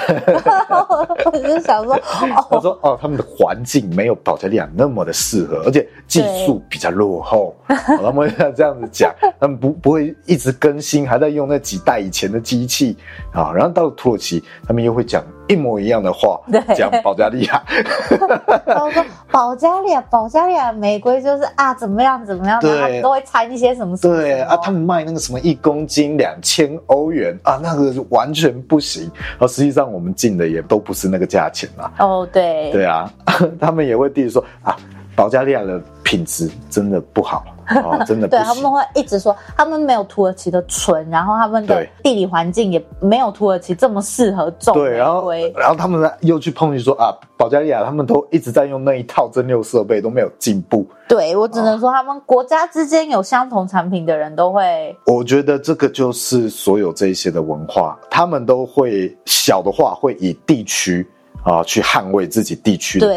[1.26, 7.54] 我就想说，哦、他说哦，他们的环境没有保加利亚那么的适合，而且技术比较落后。
[7.68, 12.96] 他们要这样子讲， 他们不不会一直更新，还在用那几代以前的机器
[13.34, 13.52] 啊。
[13.54, 15.22] 然后到了土耳其，他们又会讲。
[15.50, 16.40] 一模一样的话，
[16.76, 17.62] 讲保加利亚。
[18.80, 24.16] 我说保加利亚，保加利亚玫瑰就是啊，怎么样怎么样，他们都会掺一些什么什么。
[24.16, 29.10] 对啊，他们卖那个什么一公斤两千欧元啊，那个是完全不行。
[29.40, 31.92] 而实际上我们进的也都不是那个价钱嘛。
[31.98, 32.72] 哦，对。
[32.72, 33.12] 对啊，
[33.60, 34.78] 他们也会弟弟说啊，
[35.16, 37.44] 保加利亚的品质真的不好。
[37.70, 44.74] 哦，真的 对，他们会一直说他们没有土耳其的纯，然后他们的地理环境也没有土耳其这么适合种。
[44.74, 50.86] 对，然后然后他们又去碰，说啊，保加利亚他们都一直在用那一套蒸馏设备，都没有进步。
[51.08, 54.96] 对，我只能说，他们国家之间有相同产品的人都会。
[55.06, 61.08] 我觉得这个就是所有这些的文化，他们都会小的话会以地区。
[61.44, 63.08] 啊，去捍卫自己地区的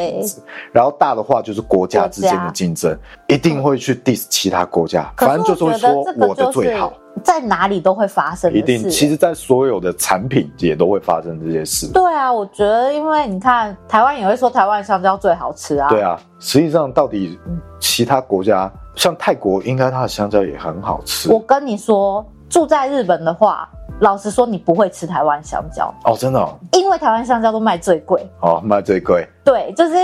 [0.73, 2.97] 然后大的话就是国家之间的竞争，
[3.29, 6.93] 一定会去 diss 其他国家，反正就是会说我的最好，
[7.25, 11.89] 在哪里都会发生，一定，其实，在所有的产品也都会发生这些事。
[11.93, 15.89] 对啊，我觉得，因为你看，台湾也会说台湾香蕉最好吃啊。
[15.89, 17.39] 对啊，实际上到底
[17.81, 21.31] 其他国家，像泰国，应该它的香蕉也很好吃。
[21.31, 23.69] 我跟你说，住在日本的话。
[24.03, 29.25] 老实说，你不会吃台湾香蕉哦，真的哦，因为台湾香蕉都卖最贵哦，卖最贵。
[29.45, 29.95] 对，就是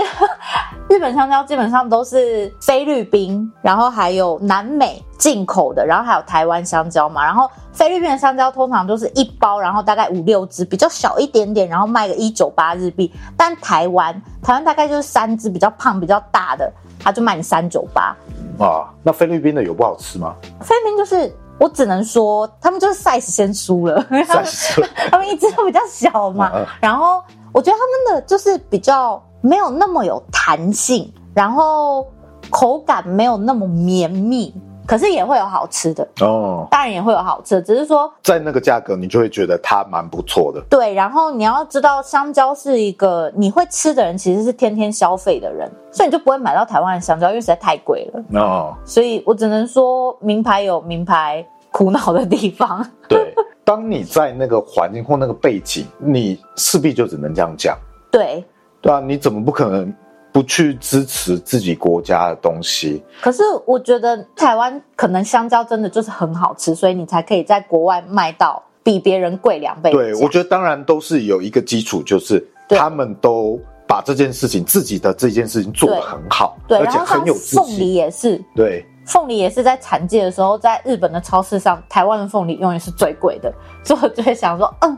[0.89, 7.25] 日本香蕉基本上都是菲律宾，然后还有南美进口的，然后还有台湾香蕉嘛。
[7.25, 13.13] 然后菲律宾的香蕉通常就是一包，然后大概五六只，比较小一点点，然后卖个一九八日币。
[13.35, 16.71] 但台湾，台湾大概就是三只，比较胖、比较大的，
[17.03, 18.15] 它就卖你三九八。
[18.57, 20.33] 啊，那菲律宾的有不好吃吗？
[20.61, 21.35] 菲律宾就是。
[21.59, 24.45] 我只能说，他们就是 size 先输了，他们
[25.11, 26.51] 他们一直都比较小嘛。
[26.79, 32.07] 然后我觉得他们的就是比较没有那么有弹性，然后
[32.49, 34.53] 口感没有那么绵密，
[34.89, 36.67] 可是也会有好吃的哦。
[36.71, 40.59] 当然也会有好吃的，只是说在那个价格，你就会觉得它蛮不错的。
[40.67, 48.75] 对，然后你要知道，香蕉是一个你会吃的人，其实是天天消费的人，所以你就不会买到台湾的香蕉，因为实在太贵了哦。
[48.83, 52.83] 所以我只能说，名牌有名牌苦恼的地方。
[53.07, 53.31] 对，
[53.63, 57.77] 当你在那个环境或那个背景，你势必就只能这样讲。
[58.11, 58.43] 对，
[58.81, 59.93] 对啊，你怎么不可能
[60.39, 63.03] 不去支持自己国家的东西？
[63.21, 69.91] 可是我觉得台湾可能香蕉真的就是很好吃，所以你才可以在国外卖到比别人贵两倍。
[69.91, 77.59] 对，我觉得当然都是有一个基础，就是他们都把这件事情自己的这件事情做得很好，对，而且很有自信。
[77.59, 78.85] 凤梨也是，对。
[79.05, 84.97] 凤梨也是在产季的时候，在日本的超市上，台湾的凤梨永远是最贵的，所以我就会想说，嗯，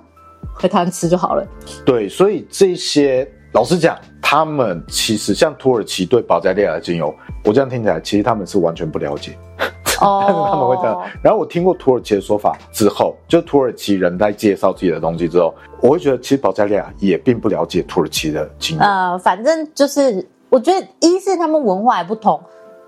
[0.53, 1.43] 回台湾吃就好了。
[1.83, 9.37] 对，所以这些老实讲，他们其实像土耳其对保加利亚的精油，我这样听起来，其实他们是完全不了解，
[10.01, 11.01] 哦、但是他们会这样。
[11.21, 18.83] 然后我听过土耳其的说法之后，就土耳其人在介绍自己的东西之后，我会觉得其实保加利亚也并不了解土耳其的精油。
[18.83, 22.41] 呃，反正就是我觉得，一是他们文化也不同，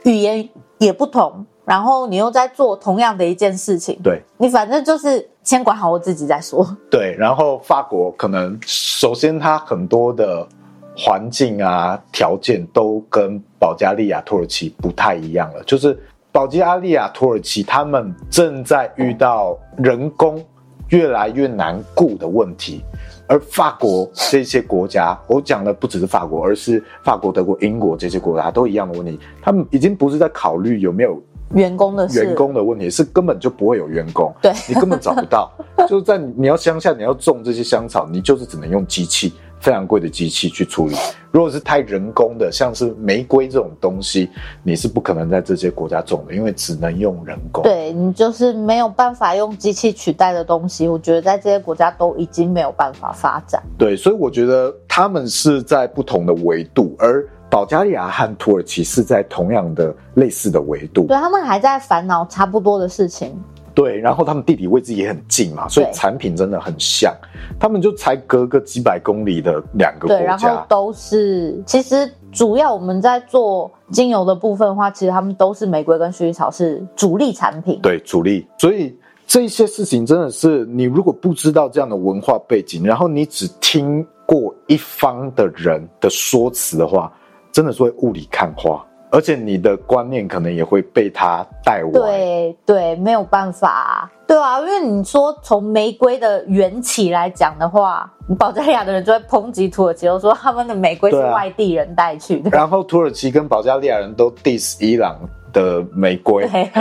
[0.04, 0.50] 语言。
[0.80, 6.66] 也不同，然后你又在做同样的一件事情，对，你反正就是先管好我自己再说。
[6.90, 10.48] 对，然后法国可能首先它很多的
[10.96, 15.98] 环境啊条件都跟保加利亚、土耳其不太一样了，就是
[16.32, 20.44] 保加利亚、土耳其他们正在遇到人工
[20.90, 22.84] 越来越难雇的问题。
[23.26, 29.18] 而法国这些国家，我讲的不只是法国，而是法国、德国、英国这些国家都一样的问题。
[29.42, 31.20] 他们已经不是在考虑有没有
[31.54, 34.34] 员工的员工的问题，是根本就不会有员工。
[34.42, 35.52] 对，你根本找不到。
[35.88, 39.34] 就是在你要乡下，你要种这些香草，你就是只能用机器。
[39.60, 40.96] 非常贵的机器去处理，
[41.32, 44.30] 如果是太人工的，像是玫瑰这种东西，
[44.62, 47.64] 你是不可能在这些国家种的，因为只能用人工。
[47.64, 53.64] 对，你就是没有办法用机器取代的东西，我觉得在这些国家都已经没有办法发展。
[53.78, 61.06] 对，所以我觉得他们是在不同的维度，而保加利亚和土耳其是在同样的类似的维度。
[61.06, 63.40] 对，他们还在烦恼差不多的事情。
[63.76, 67.14] 对，然后他们地理位置也很近嘛，所以产品真的很像。
[67.60, 71.62] 他们就才隔个几百公里的两个国家，对，然后都是。
[71.64, 77.80] 其实主要我们在做精油的部分的话，其实他们都是玫瑰跟薰衣草是主力产品。
[77.84, 78.48] 对，主力。
[78.58, 78.98] 所以
[79.28, 87.12] 这些事情真的是，你如果不知道这样的文化背景，然后你只听过一方的人的说辞的话，
[87.54, 88.86] 真的是会雾里看花。
[89.10, 91.92] 而且你的观念可能也会被他带歪。
[91.92, 102.50] 对对，没有办法，对啊，因为你说从玫瑰的缘起来讲的话，保加利亚的人就会抨击土耳其，说他们的玫瑰是外地人带去的。
[102.50, 105.16] 啊、然后土耳其跟保加利亚人都 diss 伊朗
[105.54, 106.50] 的玫瑰。
[106.50, 106.72] 对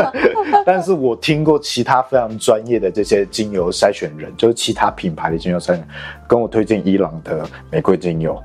[0.64, 5.88] 但是我听过其他非常专业的这些精油筛选人，就是其他品牌的精油筛选人，
[6.26, 8.42] 跟我推荐伊朗的玫瑰精油。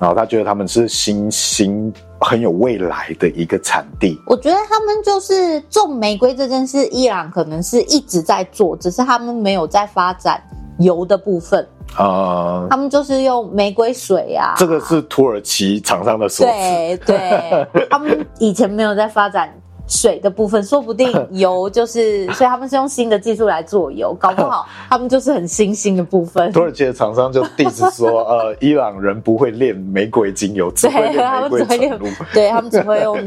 [0.00, 4.18] 然后他觉得他们是新兴很有未来的一个产地。
[4.26, 10.42] 我觉得他们就是种玫瑰这件事，伊朗可能是一直在做，只是他们没有在发展
[10.78, 12.66] 油的部分啊。
[12.70, 14.54] 他们就是用玫瑰水啊。
[14.56, 16.26] 这个是土耳其厂商的。
[16.30, 19.52] 对对， 他们以前没有在发展
[19.90, 26.50] 水的部分，说不定 油就是，所以他们是用新的技术来做油，搞不好 他们就是很新兴的部分。
[26.52, 33.18] 土耳其的厂商就一直说， 呃，伊朗人不会炼玫瑰精油，只会炼玫瑰纯露，对他们只会用。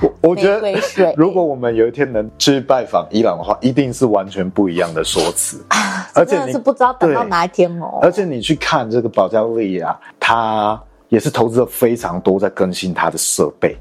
[0.00, 5.60] 我我觉得，如果我们有一天能去拜访伊朗的话，一定是完全不一样的说辞。
[6.14, 7.98] 而且是不知道等到哪一天哦。
[8.02, 13.76] 而且你去看这个保加利亚，它也是投资了非常多在更新它的设备。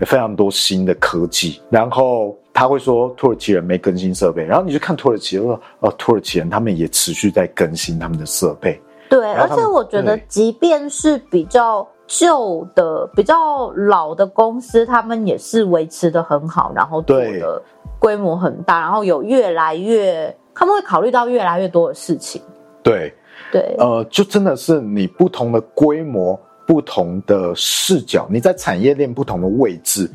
[0.00, 8.80] 有非常多新的科技，然后他会说土耳其人没更新设备，然后你去看土耳其，说哦，土耳其人他们也持续在更新他们的设备。
[9.08, 17.62] 对，而且我觉得，即便是比较旧的、比较老的公司，他们也是维持的很好，然后做的
[18.00, 22.42] 规模很大，然后有越来越，他们会考虑到越来越多的事情。
[22.82, 23.14] 对，
[23.52, 26.38] 对，呃，就真的是你不同的规模。
[26.66, 30.10] 不同的视角，你在产业链不同的位置，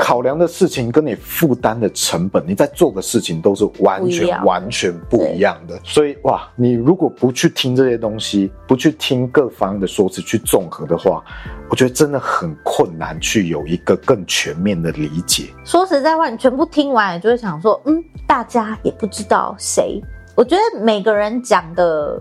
[0.00, 5.78] 考量的事情跟你负担的成本，你在做的事情都是完全完全不一样的。
[5.84, 11.22] 所以哇，你如果不去听这些东西，不去听各方的说辞去综合的话，
[11.68, 15.50] 我觉得真的很困难去有一个更全面的理解。
[15.64, 20.00] 说实在话，你全部听完，你就会想说，嗯，大家也不知道谁。
[20.34, 22.18] 我觉得每个人讲的。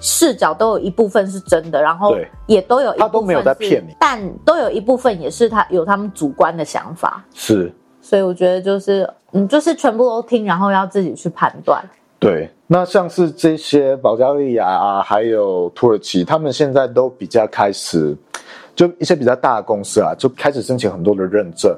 [0.00, 2.16] 视角都有一部分是真的，然后
[2.46, 11.82] 也都有一部分，他都没有在骗你，但都有一部分也是他有他们主观的想法，是，所以我觉得就是嗯，就是全部都听，然后要自己去判断。
[12.18, 18.16] 对，那像是这些保加利亚啊，还有土耳其，他们现在都比较开始，
[18.74, 21.76] 就一些比较大的公司啊，就开始申请很多的认证。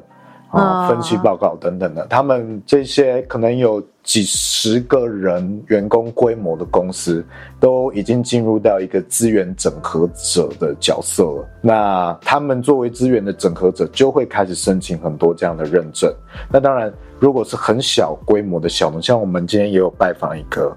[0.57, 7.25] 啊，分析报告等等的，他们这些可能有几十个人员工规模的公司，
[7.61, 11.49] 都已经进入到一个资源整合者的角色了。
[11.61, 16.13] 那他们作为资源的整合者，就会开始申请很多这样的认证。
[16.51, 20.75] 那当然，如果是很小规模的小农，像我们今天也有拜访一个，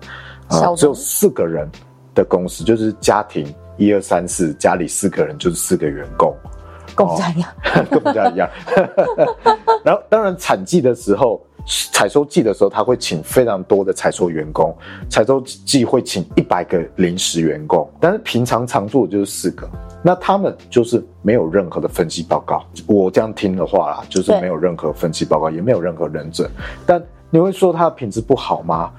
[0.50, 1.70] 呃，只有四个人
[2.14, 3.46] 的公司，就是家庭
[3.78, 6.36] 一二三四，家里四个人就是四个员工。
[7.00, 7.50] 跟我们家一样，
[7.90, 8.50] 跟我们家一样。
[9.86, 11.42] 然后，当然产季的时候，
[11.94, 14.76] 采收季的时候，他会请非常多的采收员工。
[15.10, 19.70] 采收季会请一百个临时员工，但是平常常驻就是四个。
[20.02, 22.64] 那他们就是没有任何的分析报告。
[22.88, 26.50] 我这样听的话啦，就是没有任何分析报告，也没有任何认证。
[26.86, 28.92] 但你会说它的品质不好吗？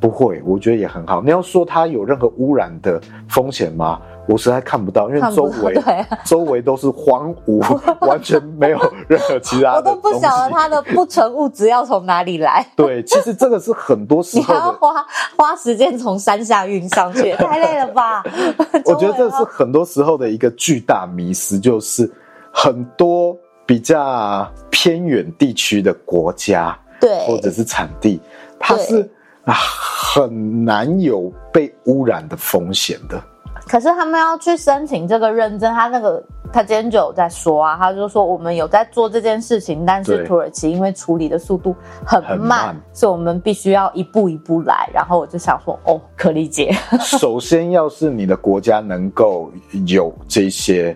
[0.00, 1.22] 不会，我觉得也很好。
[1.22, 4.00] 你要说它有任何污染的风险吗？
[4.28, 7.60] 我实在看不到，因为周围、啊、周围都是荒芜，
[8.06, 9.90] 完全没有任何其他的。
[9.90, 12.64] 我都不晓得它的不纯物质要从哪里来。
[12.76, 15.06] 对，其实这个是很多时候你要花
[15.36, 18.22] 花时间从山下运上去，太累了吧？
[18.86, 22.08] 我觉得这是很多时候的一个巨大迷失，就是
[22.52, 28.20] 很多比较偏远地区的国家，对，或者是产地，
[28.58, 29.10] 它是
[29.44, 33.20] 啊很难有被污染的风险的。
[33.66, 44.90] 可是他们要去申请这个认证，他那个他今天就有在说啊，他就说我们有在做这件事情，但是土耳其因为处理的速度很慢，很慢，所以我们必须要一步一步来。
[44.92, 46.74] 然后我就想说，哦，可理解。
[47.00, 49.50] 首先，要是你的国家能够
[49.86, 50.94] 有这些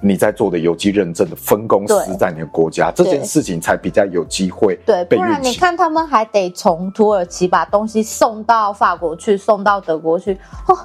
[0.00, 4.76] 你在做的有机认证的分公司在你的国家，这件事情才比较有机会。
[4.86, 10.38] 对，不然你看他们还得从土耳其把东西送到法国去，送到德国去，
[10.68, 10.78] 哦。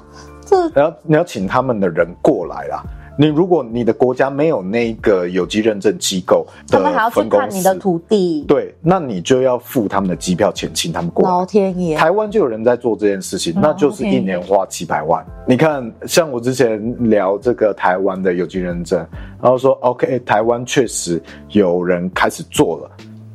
[0.74, 2.82] 你要你要请他们的人过来啦。
[3.18, 8.42] 你如果你的国家没有那个有机认证机构，他们还要去看你的土地。
[8.48, 11.30] 对，那你就要付他们的机票钱，请他们过来。
[11.30, 15.22] 老天爷，台湾就有人在做这件事情，那就是一年花七百万。
[15.46, 18.98] 你看，像我之前聊这个台湾的有机认证，
[19.42, 22.90] 然后说 OK，台湾确实有人开始做了，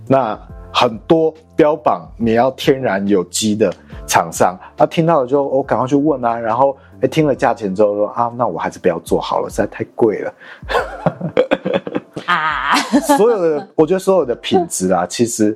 [0.08, 0.40] 那
[0.74, 3.72] 很多标榜你要天然有机的
[4.08, 6.76] 厂商，他听到了就我赶快去问啊，然后。
[7.06, 10.34] 哎，听了价钱之后说啊，那我还是不要做好了，实在太贵了。
[12.26, 12.76] 啊，
[13.16, 15.56] 所有的，我觉得所有的品质啊，其实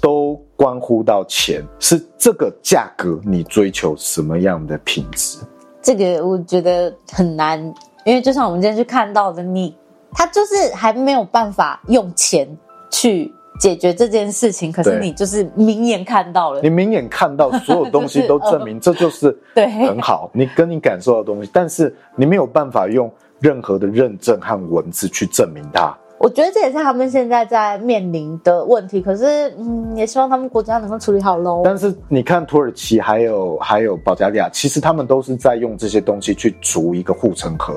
[0.00, 5.38] 都关乎到钱，是这个价格你追求什么样的品质？
[5.82, 7.60] 这个我觉得很难，
[8.06, 9.76] 因为就像我们今天去看到的你，你
[10.12, 12.48] 他就是还没有办法用钱
[12.90, 13.30] 去。
[13.58, 25.96] 解决这件事情，可是你就是明眼看到了，你明眼看到所有东西 都证明这就是对很好，你跟你感受到的东西，但是你没有办法用任何的认证和文字去证明它。
[26.18, 31.60] 我觉得这也是他们现在在面临的问题，可是嗯，也希望他们国家能够处理好喽。
[31.62, 37.74] 但是你看土耳其还有还有保加利亚，其实他们都是在用这些东西去筑一个护城河，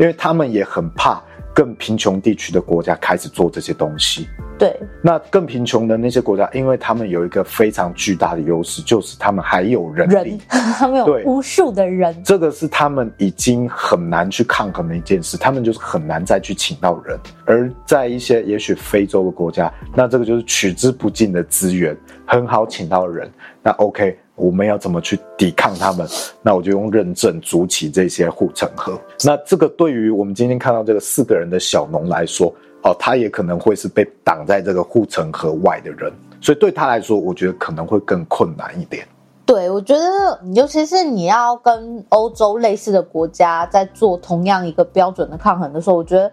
[0.00, 1.22] 因为他们也很怕
[1.54, 4.26] 更贫穷地区的国家开始做这些东西。
[4.58, 17.18] 对，那更贫穷的那些国家，因为他们有一个非常巨大的优势，就是他们还有人力，人 他们有无数的人，这个是他们已经很难去抗衡的一件事，他们就是很难再去请到人。
[17.44, 21.94] 而在一些也许非洲的国家，那这个就是取之不尽的资源，
[22.26, 23.30] 很好请到人。
[23.62, 26.08] 那 OK，我们要怎么去抵抗他们？
[26.40, 28.98] 那我就用认证筑起这些护城河。
[29.22, 32.54] 那这个对于我们今天看到这个四个人的小农来说，
[32.86, 39.04] 哦，他也可能会是被挡在这个护城河外的人，所以对他来说，我觉得可能会更困难一点。
[39.44, 46.30] 对，我觉得，尤其是你要跟欧洲类似的国家在做同样一个标准的抗衡的时候，我觉得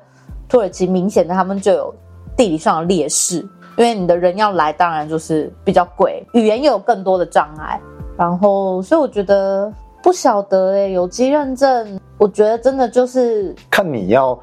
[0.48, 1.92] 土耳其明显的他们就有
[2.38, 3.38] 地理上的劣势，
[3.76, 7.82] 因为你的人要来，当然就是比较贵，语言又有更多的障碍，
[8.16, 9.74] 然后，所以我觉得
[10.04, 14.40] 不晓得哎，有机认证，我觉得真的就是看你要。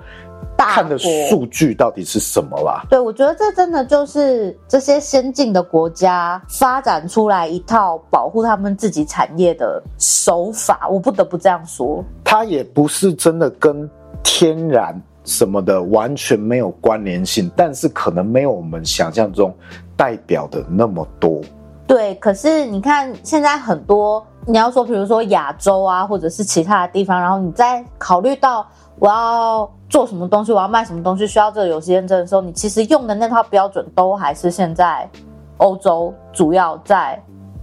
[0.67, 2.85] 看的数据到底是什么啦？
[2.89, 10.89] 对，我觉得这真的就是这些先进的国家发展出来一套保护他们自己产业的手法。
[10.91, 13.89] 我不得不这样说，它也不是真的跟
[14.23, 14.95] 天然
[15.25, 19.55] 什么的完全没有关联性，但是可能没有我们想象中
[19.97, 21.41] 代表的那么多。
[21.87, 28.67] 对，可是你看现在很多，你要说比如说亚洲啊，或者是其他的地方，然后你再考虑到。
[29.01, 35.09] 我要做什么东西，我要卖什么东西，需要这个游戏认证的时候，你其实用的那套标准都还是现在
[35.57, 37.21] 欧洲主要在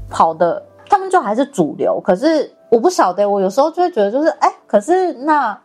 [0.10, 2.02] 跑的，他们就还是主流。
[2.04, 5.56] 可是我不晓得，我有时候就会觉得，就是哎，可是那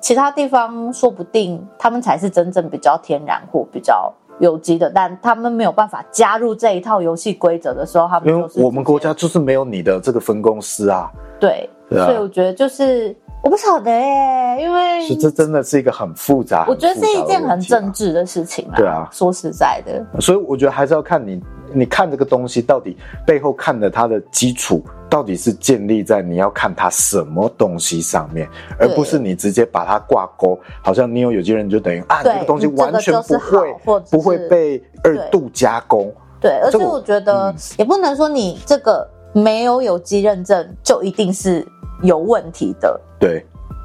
[0.00, 4.10] 其他地方说不定他们才是真正比较天然或比较
[4.40, 11.12] 有机的，但他们没有办法加入这一套游戏规则的时候，他们就是因为我们国家就是没有你的这个分公司啊。
[11.38, 13.14] 对，所以我觉得就是。
[13.42, 18.74] 我不晓得耶，因为是这真的是一个很复杂，我觉得是一件很政治的事情啊。
[18.76, 21.40] 对啊，说实在的，所以我觉得还是要看你，
[21.72, 36.12] 你看这个东西到底背后看的它的基础到底是建立在你要看它什么东西上面，而不是你直接把它挂钩，好像你有有机人就等于啊，这个东西完全不会不会被二度加工。
[36.40, 41.66] 对，而且我觉得也不能说你这个没有有机认证就一定是。
[42.02, 43.44] 有问题的，对，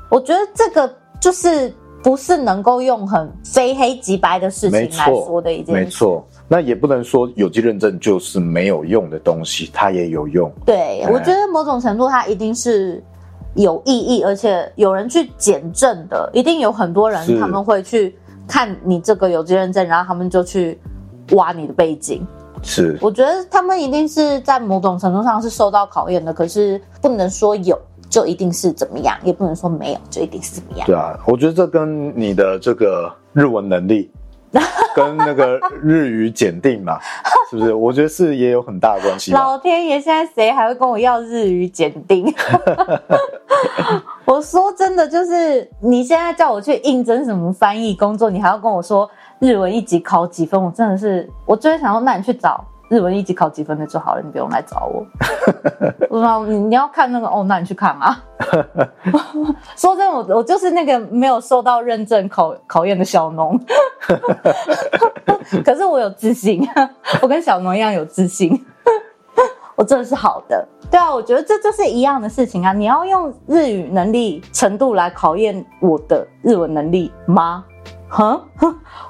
[0.09, 5.71] 我觉得这个就是不是能够用很非黑即白的事情来说的一件事。
[5.71, 10.51] 没错，那也不能说有机认证就是没有用的东西，它也有用。
[10.65, 13.01] 对，嗯，我觉得某种程度它一定是
[13.55, 18.15] 有意义，而且有人去检证的，一定有很多人他们会去
[18.47, 20.77] 看你这个有机认证，然后他们就去
[21.31, 22.21] 挖你的背景。
[22.61, 27.79] 是，我觉得他们一定是在某种程度上是受到考验的，可是不能说有。
[28.13, 30.85] 就一定是怎么样，也不能说没有就一定是怎么样。
[30.85, 34.11] 对啊，我觉得这跟你的这个日文能力，
[34.95, 36.99] 跟那个日语检定嘛，
[37.49, 37.73] 是不是？
[37.73, 39.31] 我觉得是也有很大的关系。
[39.31, 42.31] 老天爷，现在谁还会跟我要日语检定？
[44.25, 49.09] 我说真的，就是你现在叫我去应征什么翻译工作，你还要跟我说
[49.39, 50.63] 日文一级考几分？
[50.63, 52.63] 我真的是，我就会想说，那你去找。
[52.93, 55.03] 日文一级考几分的就好了，你不用来找我。
[56.09, 58.23] 我说你你要看那个哦，那你去看啊。
[59.75, 63.59] 说真的，我我就是那个没有受到认证考考验的小农。
[65.65, 66.61] 可是我有自信，
[67.21, 68.63] 我跟小农一样有自信。
[69.75, 70.67] 我真的是好的。
[70.91, 72.71] 对啊，我觉得这就是一样的事情啊。
[72.73, 77.65] 你要用日语能力程度来考验我的日文能力吗？
[78.15, 78.39] 哼，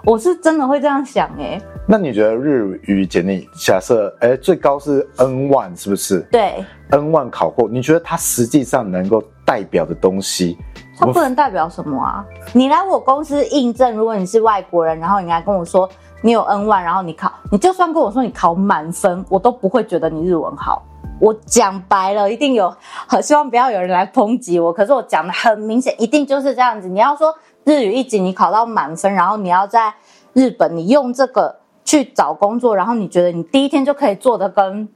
[0.05, 1.61] 我是真的会这样想哎、欸。
[1.85, 6.21] 那你觉得日语简历假设，哎，最高是 N 万是不是？
[6.31, 10.57] 对 N 万考过，你觉得它实际上能够代表的东西？
[10.97, 12.23] 它不能代表什么啊？
[12.53, 15.89] 你来我公司应证，如果你是外国人，然后你来跟我说
[16.21, 20.81] 你有 N 万然后你考，你就算跟我说你考满分，我都不会觉得你日文好。
[21.19, 22.73] 我讲白了，一定有，
[23.07, 24.71] 很希望不要有人来抨击我。
[24.71, 26.87] 可是我讲的很明显，一定就是这样子。
[26.87, 27.35] 你要说。
[27.65, 29.93] 日语一级你考到满分，然后你要在
[30.33, 34.87] 日本，你用这个去找工作，然后你觉得你第一天就可以做的跟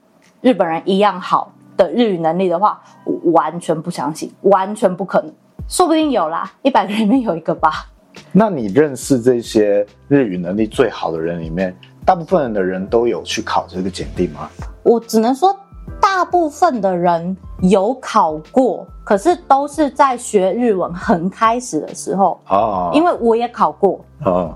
[0.41, 5.33] 日本人一样好的日语能力的话，我完全不相信，完全不可能。
[5.69, 7.87] 说不定有啦，一百个人里面有一个吧。
[8.31, 11.75] 那你认识这些日语能力最好的人里面，
[12.05, 14.49] 大部分的人都有去考这个检定吗？
[14.83, 15.55] 我只能说。
[15.99, 22.39] 大部分的人有考过，可是都是在学日文很开始的时候。
[22.49, 23.99] 哦，因为我也考过。
[24.25, 24.53] 哦，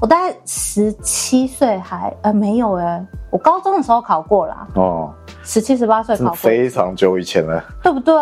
[0.00, 4.66] 我大概十七岁还呃没有哎，我高中的时候考过啦。
[4.74, 5.10] 哦，
[5.42, 8.14] 十七十八岁考过，非常久以前了，对不对？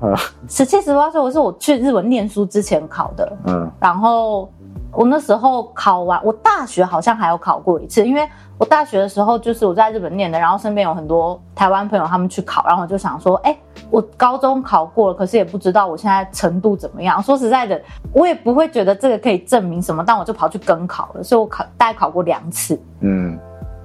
[0.00, 0.14] 嗯，
[0.48, 4.48] 十七十八岁我是我去日本念书之前考的，嗯，然后
[4.92, 8.28] 我那时候考完，我大学好像还有考过一次，因为
[8.58, 13.56] 我大学的时候就是我在日本念的，然后身边有很多台湾朋友他们去考，然后我就想说，哎，
[13.90, 17.20] 我高中考过了，可是也不知道我现在程度怎么样。
[17.22, 17.80] 说实在的，
[18.12, 22.80] 我也不会觉得这个可以证明什么，但我就跑去跟考了，所以我考大概考过两次。
[23.00, 23.38] 嗯，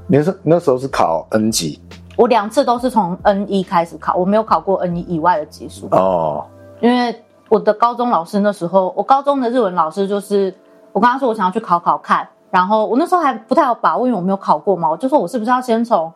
[0.07, 1.81] 你是那时候是考 N 级？
[2.15, 6.45] 我两次都是从 N 一开始考，我没有考过 N 一以外的级数哦。
[6.79, 7.15] 因为
[7.47, 10.53] 我的高中老师那时候，我高中的日文老师就是
[10.91, 16.11] 我跟他说我想要去考考看，然后我那时候还不太有把握，因为我没有考过嘛，我就说我是不是要先从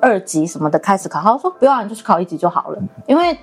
[0.00, 1.20] 二级什么的开始考？
[1.20, 2.78] 他说不要，你就去考一级就好了。
[3.06, 3.36] 因为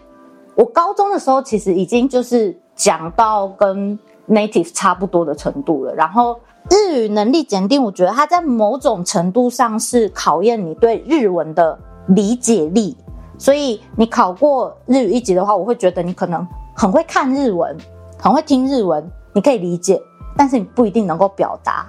[0.56, 3.98] 我高中的时候其实已经就是讲到跟
[4.28, 6.40] native 差不多的程度了，然后
[6.70, 11.78] 日语能力检定，我觉得它在某种程度上是考验你对日文的。
[12.12, 12.96] 理解力，
[13.38, 17.76] 所以你考过日语一级的话，我会觉得你可能很会看日文，
[18.18, 20.02] 很会听日文，你可以理解，
[20.38, 21.86] 但是你不一定能够表达，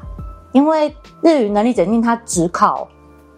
[0.53, 2.89] 因为日语能力检定它只考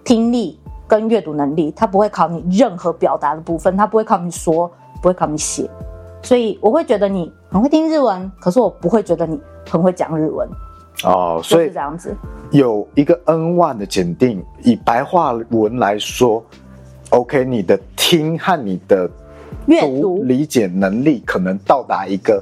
[0.05, 4.71] 听力跟阅读能力，它不会考你任何表达的部分，它不会考你说，
[5.03, 5.69] 不会考你写，
[6.23, 10.49] 所以我会觉得你很会听日文，可是我不会觉得你很会讲日文。
[11.05, 12.15] 哦，所以是这样子，
[12.51, 16.45] 有一个 N1 的检定，以白话文来说。
[17.11, 19.11] OK，你的听和你的
[19.67, 22.41] 阅读理解能力可能到达一个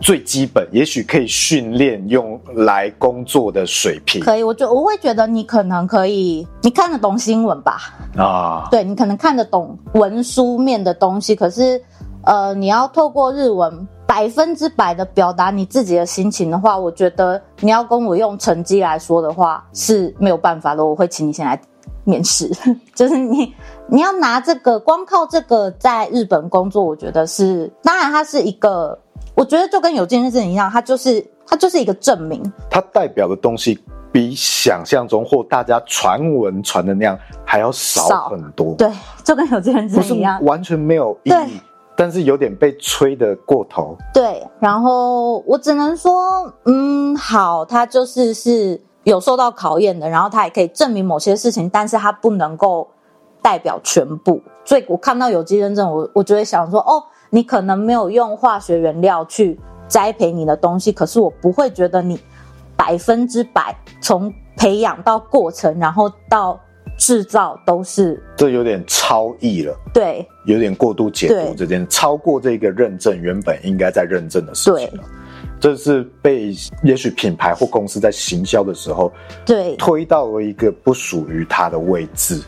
[0.00, 4.22] 最基本，也许可以训练用来工作的水平。
[4.22, 7.94] 可以，我就我会觉得你可能可以，你看得懂新闻吧？
[8.16, 11.82] 啊，对，你可能看得懂文书面的东西，可是
[12.24, 20.84] 呃，你要透过日文百分之百的表达你自己的心情的话，我觉得你要跟我用成绩来说的话是没有办法的。
[20.84, 21.60] 我会请你先来
[22.04, 22.50] 面试，
[22.94, 23.54] 就是你。
[23.88, 28.98] 你要拿这个，光靠这个在日本工作，我觉得是，当然它是一个，
[29.36, 32.42] 我觉得就跟有经验证一样，它就是它就是一个证明。
[32.70, 33.78] 它代表的东西
[34.10, 38.74] 比想象中或大家传闻传的那样还要少很多。
[38.76, 38.90] 对，
[39.22, 41.60] 就跟有经验证一样，完全没有意义，
[41.94, 43.94] 但是有点被吹得过头。
[44.14, 52.88] 对，然后我只能说，嗯，好，它就是是有受到考验的，然后它也可以证明某些事情，但是它不能够。
[53.42, 57.00] 代表全部，所以我看到有机认证，我我就会想说，哦，
[57.30, 59.58] 你可能没有用化学原料去
[59.88, 62.18] 栽培你的东西，可是我不会觉得你
[62.76, 66.58] 百分之百从培养到过程，然后到
[66.98, 75.04] 制造都是，这有点超意了，对，有点过度解读这件，超过这个认证原本应该在认证的事情了，
[75.60, 79.12] 这是被也许品牌或公司在行销的时候，
[79.44, 82.42] 对，推到了一个不属于它的位置。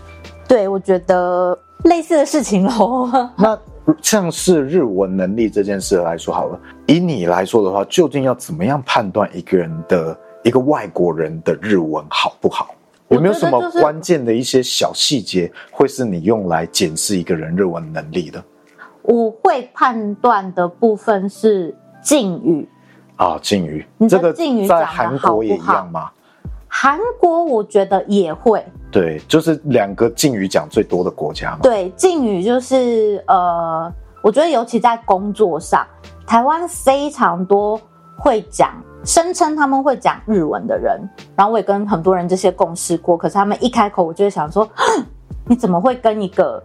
[0.47, 3.07] 对，我觉得类似的事情喽。
[3.37, 3.59] 那
[4.03, 12.75] 像是日文能力这件事来说好了，以你来说的话，究竟要怎么样判断一个人的一个外国人的日文好不好？
[13.09, 18.45] 有没有什么关键的一些小细节，会是你用来检视一个人日文能力的？
[19.01, 22.69] 我会判断的部分是敬语
[23.17, 23.87] 啊，敬语。
[24.07, 26.11] 这个敬语在韩国也一样吗？
[26.69, 31.61] 韩国我觉得也会，对，就是两个敬语讲最多的国家嘛。
[31.63, 33.93] 对，敬语就是呃，
[34.23, 35.87] 我觉得尤其在工作上，
[36.27, 37.81] 台湾非常多
[38.19, 38.75] 会讲，
[39.05, 41.01] 声称他们会讲日文的人，
[41.35, 44.69] 然后我也跟很多人这些共事过，可是他们一开口，我就会想说，
[45.47, 46.63] 你怎么会跟一个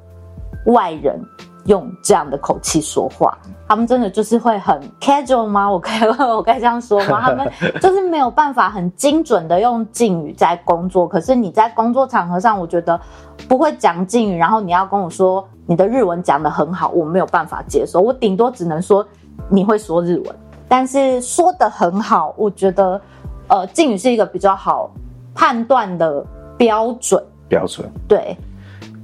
[0.65, 1.19] 外人？
[1.65, 3.37] 用这样的口气说话，
[3.67, 5.69] 他们真的就是会很 casual 吗？
[5.69, 7.21] 我该 我该这样说吗？
[7.23, 7.49] 他们
[7.81, 11.07] 就是没有办法很精准的用敬语在工作。
[11.07, 12.99] 可是你在工作场合上，我觉得
[13.47, 18.01] 不会讲敬语，然后你要跟我说你的日文讲的很好，我没有办法接受。
[18.01, 19.05] 我顶多只能说
[19.47, 20.35] 你会说日文，
[20.67, 22.99] 但是说的很好，我觉得
[23.47, 24.91] 呃敬语是一个比较好
[25.33, 26.25] 判断的
[26.57, 27.23] 标准。
[27.47, 28.35] 标准对，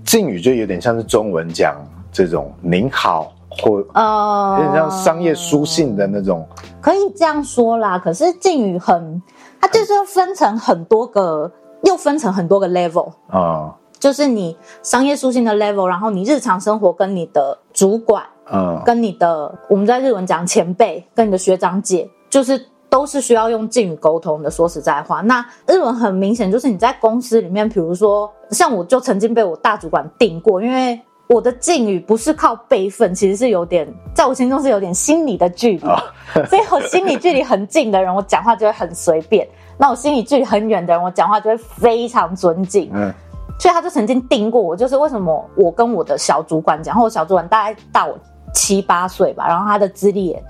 [0.04, 1.76] 敬语就有点像是中文讲。
[2.12, 6.48] 这种您好，或呃，有点像商业书信的那种，
[6.82, 8.00] 可以这样说啦。
[8.00, 9.22] 可是敬语很，
[9.62, 11.52] 它就是分成很多个，
[11.84, 13.76] 又分成很多个 level 啊。
[14.00, 24.50] 就是你商业书信的 level，然后你日常生活跟你的主管，嗯，跟你的我们在日文讲前辈，跟你的学长姐，就是都是需要用敬语沟通的。
[24.50, 31.00] 说实在话，那日文很明显就是你在公司里面，比如说像我就曾经被我大主管定过，因为。
[31.30, 35.96] 我的敬语不是靠辈分，其实是有点，在我心中是有点心理的距离，哦、
[36.50, 39.46] 所以我心理距离很近的人，我讲话就会很随便；
[39.78, 42.90] 那我心理距离很远的人，我讲话就会非常尊敬。
[42.96, 43.14] 嗯，
[43.60, 48.18] 所以他就曾经定过我，就是为什么我跟我的小主管讲，然后我小主管大概大我
[48.52, 50.44] 七八岁吧，然后他的资历也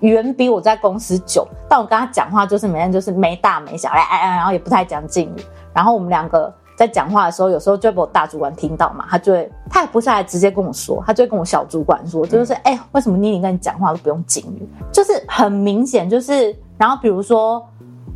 [0.00, 5.44] 远比我在公司久，但我跟他讲话就是每天就是没大没小，哎哎哎，然后也不太讲敬语。
[5.74, 6.50] 然后我们两个
[6.82, 14.68] 在讲话的时候，有时候就会被我大主管听到嘛，他就会他也不是来直接跟我说，他就会跟我小主管说，就是哎、嗯欸，为什么妮妮跟你讲话都不用敬语？
[14.90, 17.64] 就是很明显，就是然后比如说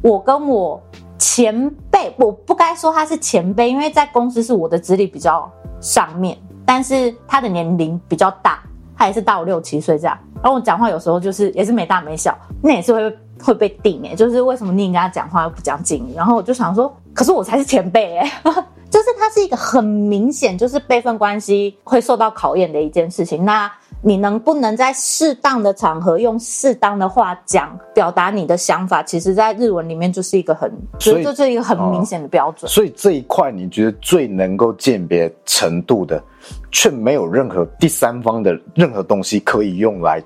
[0.03, 0.83] 我跟我
[1.17, 5.49] 前辈，我不该说他是前辈，因为在公司是我的资历比较
[5.81, 8.59] 上面，但是他的年龄比较大，
[8.99, 10.19] 他也是大我六七岁这样。
[10.43, 16.15] 然后我讲话有时候就是也是没大没小，那也是会会被定诶，就是为什么你跟他讲话又不讲敬语？
[16.17, 18.31] 然后我就想说，可是我才是前辈诶，
[18.91, 23.43] 就是它是一个很明显就是辈分关系会受到考验的一件事情。
[23.43, 23.73] 那
[24.03, 29.03] 你能不能在适当的场合用适当的话讲表达你的想法？
[29.03, 30.71] 其实，在日文里面就是一个很，
[31.01, 32.71] 所以这是一个很明显的标准。
[32.71, 36.23] 所以这一块你觉得最能够鉴别程度的，
[36.71, 40.23] 却没有任何第三方的任何东西可以用来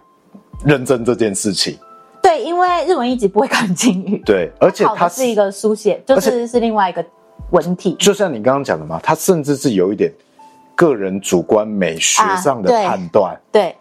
[0.65, 1.79] 认证这件事情。
[2.23, 4.23] 对，因为日文一直不会看敬语。
[4.25, 7.05] 对，而且它是一个书写，就是是另外一个
[7.51, 7.97] 文体。
[7.99, 10.13] 就像你刚刚讲的嘛，它甚至是有一点
[10.75, 13.35] 个人主观美学上的判断。
[13.35, 13.77] 啊、对，对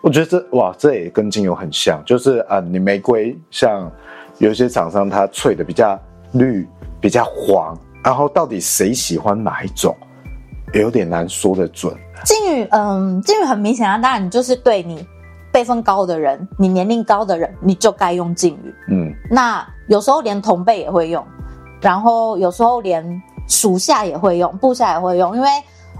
[0.00, 3.90] 我觉得这哇，这也跟精油很像，就是啊，你玫瑰像
[4.38, 5.98] 有些厂商它萃的比较
[6.32, 6.66] 绿、
[7.00, 9.96] 比较黄，然后到底谁喜欢哪一种？
[10.72, 11.94] 有点难说得准。
[12.24, 15.06] 敬语，嗯，敬语很明显啊，当然你就是对你
[15.52, 18.74] 辈分高的人，你年龄高的人，你就该用敬语。
[18.90, 21.24] 嗯，那有时候连同辈也会用，
[21.80, 25.48] 然后有时候连属下也会用，部下也会用，因为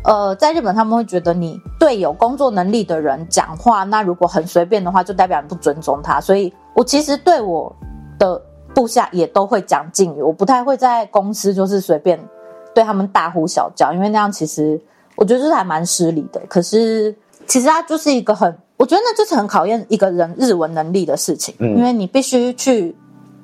[0.05, 6.21] 呃，在日本他们会觉得你对有工作能力的人讲话，那如果很随便的话，就代表你不尊重他。
[6.21, 7.75] 所以我其实对我
[8.19, 8.41] 的
[8.75, 12.19] 部下也都会讲敬语，我不太会在公司就是随便。
[12.75, 14.81] 对他们大呼小叫，因为那样其实
[15.15, 16.41] 我觉得就是还蛮失礼的。
[16.49, 17.15] 可是
[17.47, 22.97] 其实它就是一个很，我觉得那就是很考验一个人日文能力的事情，嗯、因为你必须去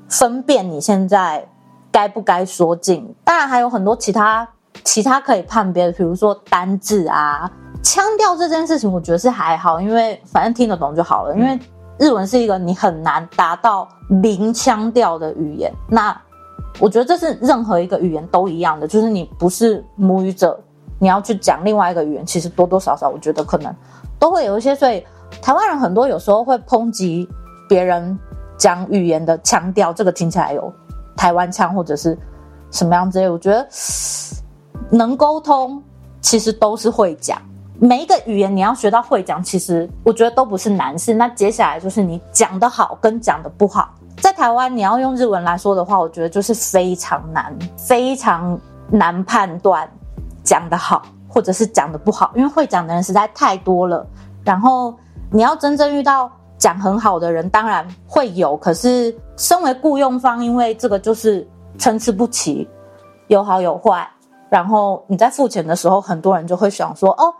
[0.09, 1.47] 分辨你现在
[1.91, 3.15] 该不该说敬语。
[3.25, 4.49] 当然还有很多其他
[4.85, 7.51] 其他可以判别的，比如说单字啊、
[7.83, 11.37] 腔调这件事情，我觉得是还好，因为反正听得懂就好了。
[11.37, 11.59] 因为
[11.99, 13.89] 日文是一个你很难达到
[14.23, 16.17] 零腔调的语言，那。
[16.81, 20.57] 我觉得这是任何一个语言都一样的，就是你不是母语者，
[21.01, 23.75] 你要去讲另外一个语言，其实多多少少我觉得可能
[24.17, 24.77] 都会有一些。
[24.77, 25.05] 所以
[25.41, 27.29] 台湾人很多有时候会抨击
[27.69, 28.19] 别人
[28.57, 30.73] 讲语言的腔调，这个听起来有
[31.17, 32.19] 台湾腔或者是
[32.71, 33.29] 什么样之类。
[33.29, 33.67] 我觉得
[34.91, 35.83] 能沟通
[36.21, 37.41] 其实都是会讲，
[37.79, 41.15] 每一个语言你要学到会讲，其实我觉得都不是难事。
[41.15, 43.95] 那接下来就是你讲得好跟讲得不好。
[44.21, 48.59] 在台湾，你要用日文来说的话，我觉得就是非常难，非常
[48.91, 49.89] 难判断
[50.43, 54.05] 讲得好或者是讲得不好，因为会讲的人实在太多了。
[54.45, 54.93] 然后
[55.31, 61.47] 你要真正遇到讲很好的人，当然会有，可是身为雇佣方，因为这个就是
[61.79, 62.69] 参差不齐，
[63.29, 64.09] 有好有坏。
[64.49, 67.33] 然后你在付钱的时候，很多人就会想说：“哦，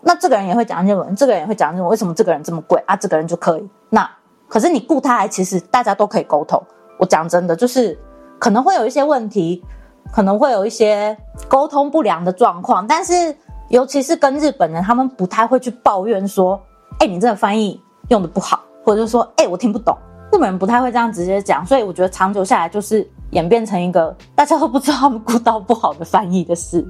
[0.00, 2.96] 那这个人也会讲日文，这个人也会讲日文，为什么这个人这么贵啊？
[2.96, 4.10] 这个人就可以？”那
[4.48, 6.60] 可是你雇他来，其实大家都可以沟通。
[6.98, 7.96] 我讲真的，就是
[8.40, 9.64] 可能会有一些问题，
[10.12, 11.16] 可能会有一些
[11.46, 12.84] 沟通不良的状况。
[12.84, 13.34] 但是，
[13.68, 16.60] 尤其是跟日本人，他们不太会去抱怨说
[17.00, 17.78] ：“哎，你这个翻译
[18.08, 19.94] 用的不好。”或者说：“哎，我听不懂。”
[20.32, 21.66] 日本人不太会这样直接讲。
[21.66, 26.86] 所以，我觉得长久下来，就是演变成一个大家都不知道他们雇到不好的翻译的事。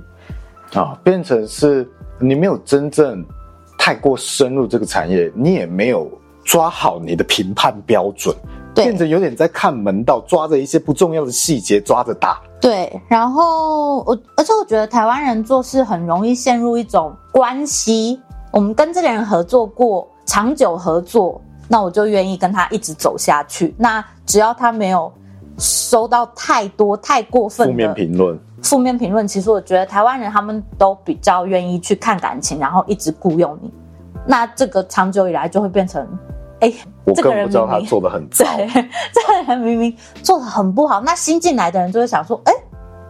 [0.75, 3.25] 啊，变成是你没有真正
[3.79, 6.11] 太过深入这个产业，你也没有。
[6.43, 8.35] 抓好你的评判标准，
[8.75, 12.41] 对，变成有点在看门道，抓着一些不重要的细节抓着打。
[12.61, 18.19] 对，然后我，而且我觉得台湾人做事很容易陷入一种关系，
[18.53, 23.75] 我们跟这个人合作过，长久合作，那我就愿意跟他一直走下去。
[23.79, 25.13] 那只要他没有
[25.59, 33.73] 收到太多太过分的负面评论，负面评论，其实我觉得台湾人他们都比较愿意去看感情，然后一直雇佣你。
[34.27, 36.07] 那这个长久以来就会变成，
[36.61, 36.73] 哎，
[37.05, 41.01] 我更不知道他做的很糟， 对，这个人明明做的很不好。
[41.01, 42.53] 那新进来的人就会想说，哎，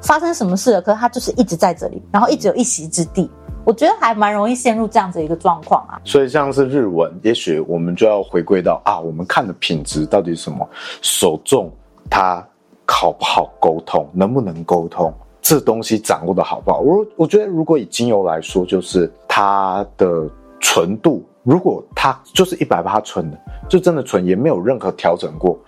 [0.02, 0.82] 发生什么事了？
[0.82, 3.30] 可是他就是一直在这里，然后一直有一席之地。
[3.70, 6.00] 我觉得还蛮容易陷入这样子一个状况啊。
[6.04, 10.68] 所以像是日文，也许我们就要回归到啊，我们看的品质到底是什么？
[11.02, 11.70] 首重
[12.10, 12.44] 他
[12.84, 16.80] 好不好沟通，能不能沟通，这东西掌握的好不好？
[16.80, 20.28] 我我觉得如果以精油来说，就是它的。
[20.62, 25.58] 纯度，如果它就是一百八纯的，就真的纯，也没有任何调整过，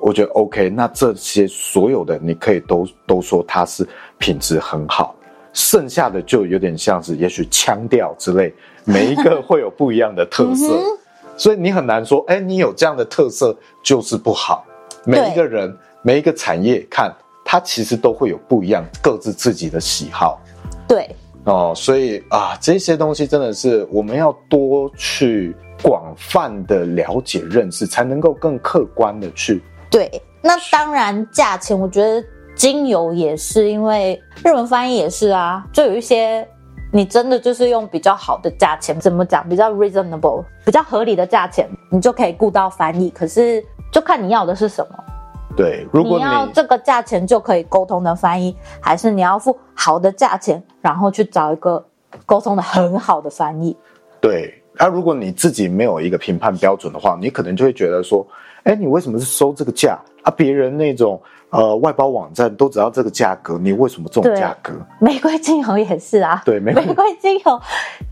[0.00, 0.70] 我觉得 OK。
[0.70, 3.86] 那这些所有的，你可以都都说它是
[4.16, 5.14] 品质很好，
[5.58, 8.54] 剩下的就有点像是，也许腔调之类，
[8.84, 10.78] 每一个会有不一样的特色。
[11.36, 14.64] 所以你很难说，哎，你有这样的特色就是不好。
[15.04, 17.12] 每一个人，每一个产业，看
[17.44, 20.40] 它其实都会有不一样，各自自己的喜好。
[20.86, 21.10] 对。
[21.42, 29.60] 哦，所以啊，这些东西真的是我们要多去广泛的了解、认识，才能够更客观的去。
[29.90, 32.24] 对，那当然价钱，我觉得
[32.58, 36.46] 精油也是，因为日文翻译也是啊，就有一些
[36.92, 43.10] 你真的就是用比较好的价钱，怎么讲，比较 reasonable，比较合理的价钱，你就可以顾到翻译。
[43.10, 45.04] 可是就看你要的是什么。
[45.56, 51.84] 对，如果你，你要这个价钱就可以沟通的翻译，还是你要付好的价钱，然后去找一个
[52.26, 53.76] 沟通的很好的翻译？
[54.20, 58.26] 对，那、啊、如果你自己没有一个评判标准的话，你可能就会觉得说，
[58.64, 60.30] 哎，你为什么是收这个价啊？
[60.30, 64.72] 别人那种呃外包网站都只要这个价格，你为什么这种价格？
[65.00, 67.60] 玫瑰精油也是啊，对，玫瑰，玫瑰精油，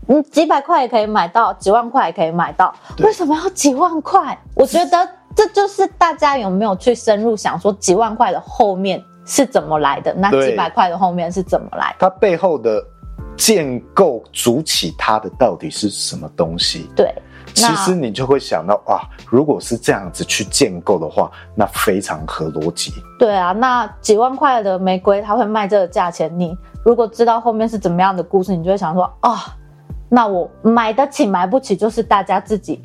[0.07, 4.37] 你几百块也可以买到，几万块也可以买到，为什么要几万块？
[4.55, 5.09] 我觉得。
[5.35, 10.11] 这就是大家有没有去深入想说，几万块的后面是怎么来的？
[10.15, 12.09] 那几百块的后面是怎么来的？
[12.09, 12.83] 它背后的
[13.35, 16.89] 建构主起它的到底是什么东西？
[16.95, 17.13] 对，
[17.57, 22.91] 其实你就会想到啊，如果是这样子去建构的话，那非常合逻辑。
[23.17, 26.31] 对啊，那几万块的玫瑰，它会卖这个价钱。
[26.37, 26.55] 你
[26.85, 29.55] 如果知道后面是怎么样的故事，你就会想说啊，
[30.07, 32.81] 那我买得起买不起，就是大家自己。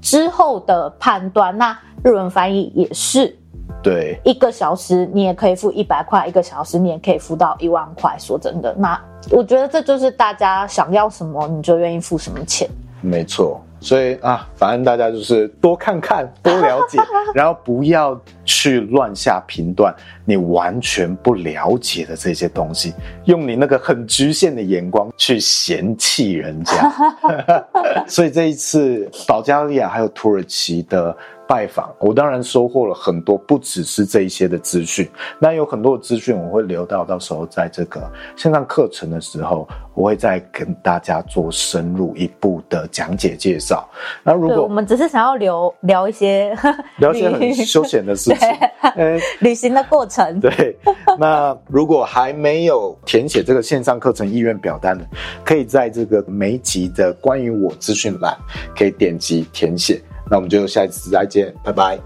[0.00, 3.36] 之后的判断，那日文翻译也是，
[3.82, 8.16] 对，一个小时你也可以付一百块，一个小时你也可以付到一万块。
[8.18, 8.98] 说真的，那
[9.30, 12.66] 我觉得这就是大家想要什么，你就愿意付什么钱。
[13.02, 13.60] 没错。
[13.80, 16.98] 所以啊，反正大家就是多看看，多了解，
[17.34, 19.94] 然后不要去乱下评断
[20.24, 22.92] 你完全不了解的这些东西，
[23.26, 26.92] 用你那个很局限的眼光去嫌弃人家。
[28.08, 31.16] 所以这一次保加利亚还有土耳其的。
[31.48, 35.08] 拜访我当然收获了很多，不只是这一些的资讯。
[35.40, 38.02] 那有很多的资讯我会留到到时候在这个
[38.36, 43.88] 线上课程的时候，我会再跟大家做深入一步的讲解介绍。
[44.22, 46.54] 那如果我们只是想要聊聊一些
[47.00, 48.48] 聊一些很休闲的事情，
[48.96, 50.38] 嗯，旅行的过程。
[50.38, 50.76] 对，
[51.18, 55.04] 那如果还没有填写这个线上课程意愿表单的，
[55.42, 58.36] 可以在这个每一集的关于我资讯栏
[58.76, 60.02] 可以点击填写。
[60.30, 61.98] 那我们就下一次再见，拜拜，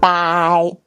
[0.00, 0.83] 拜。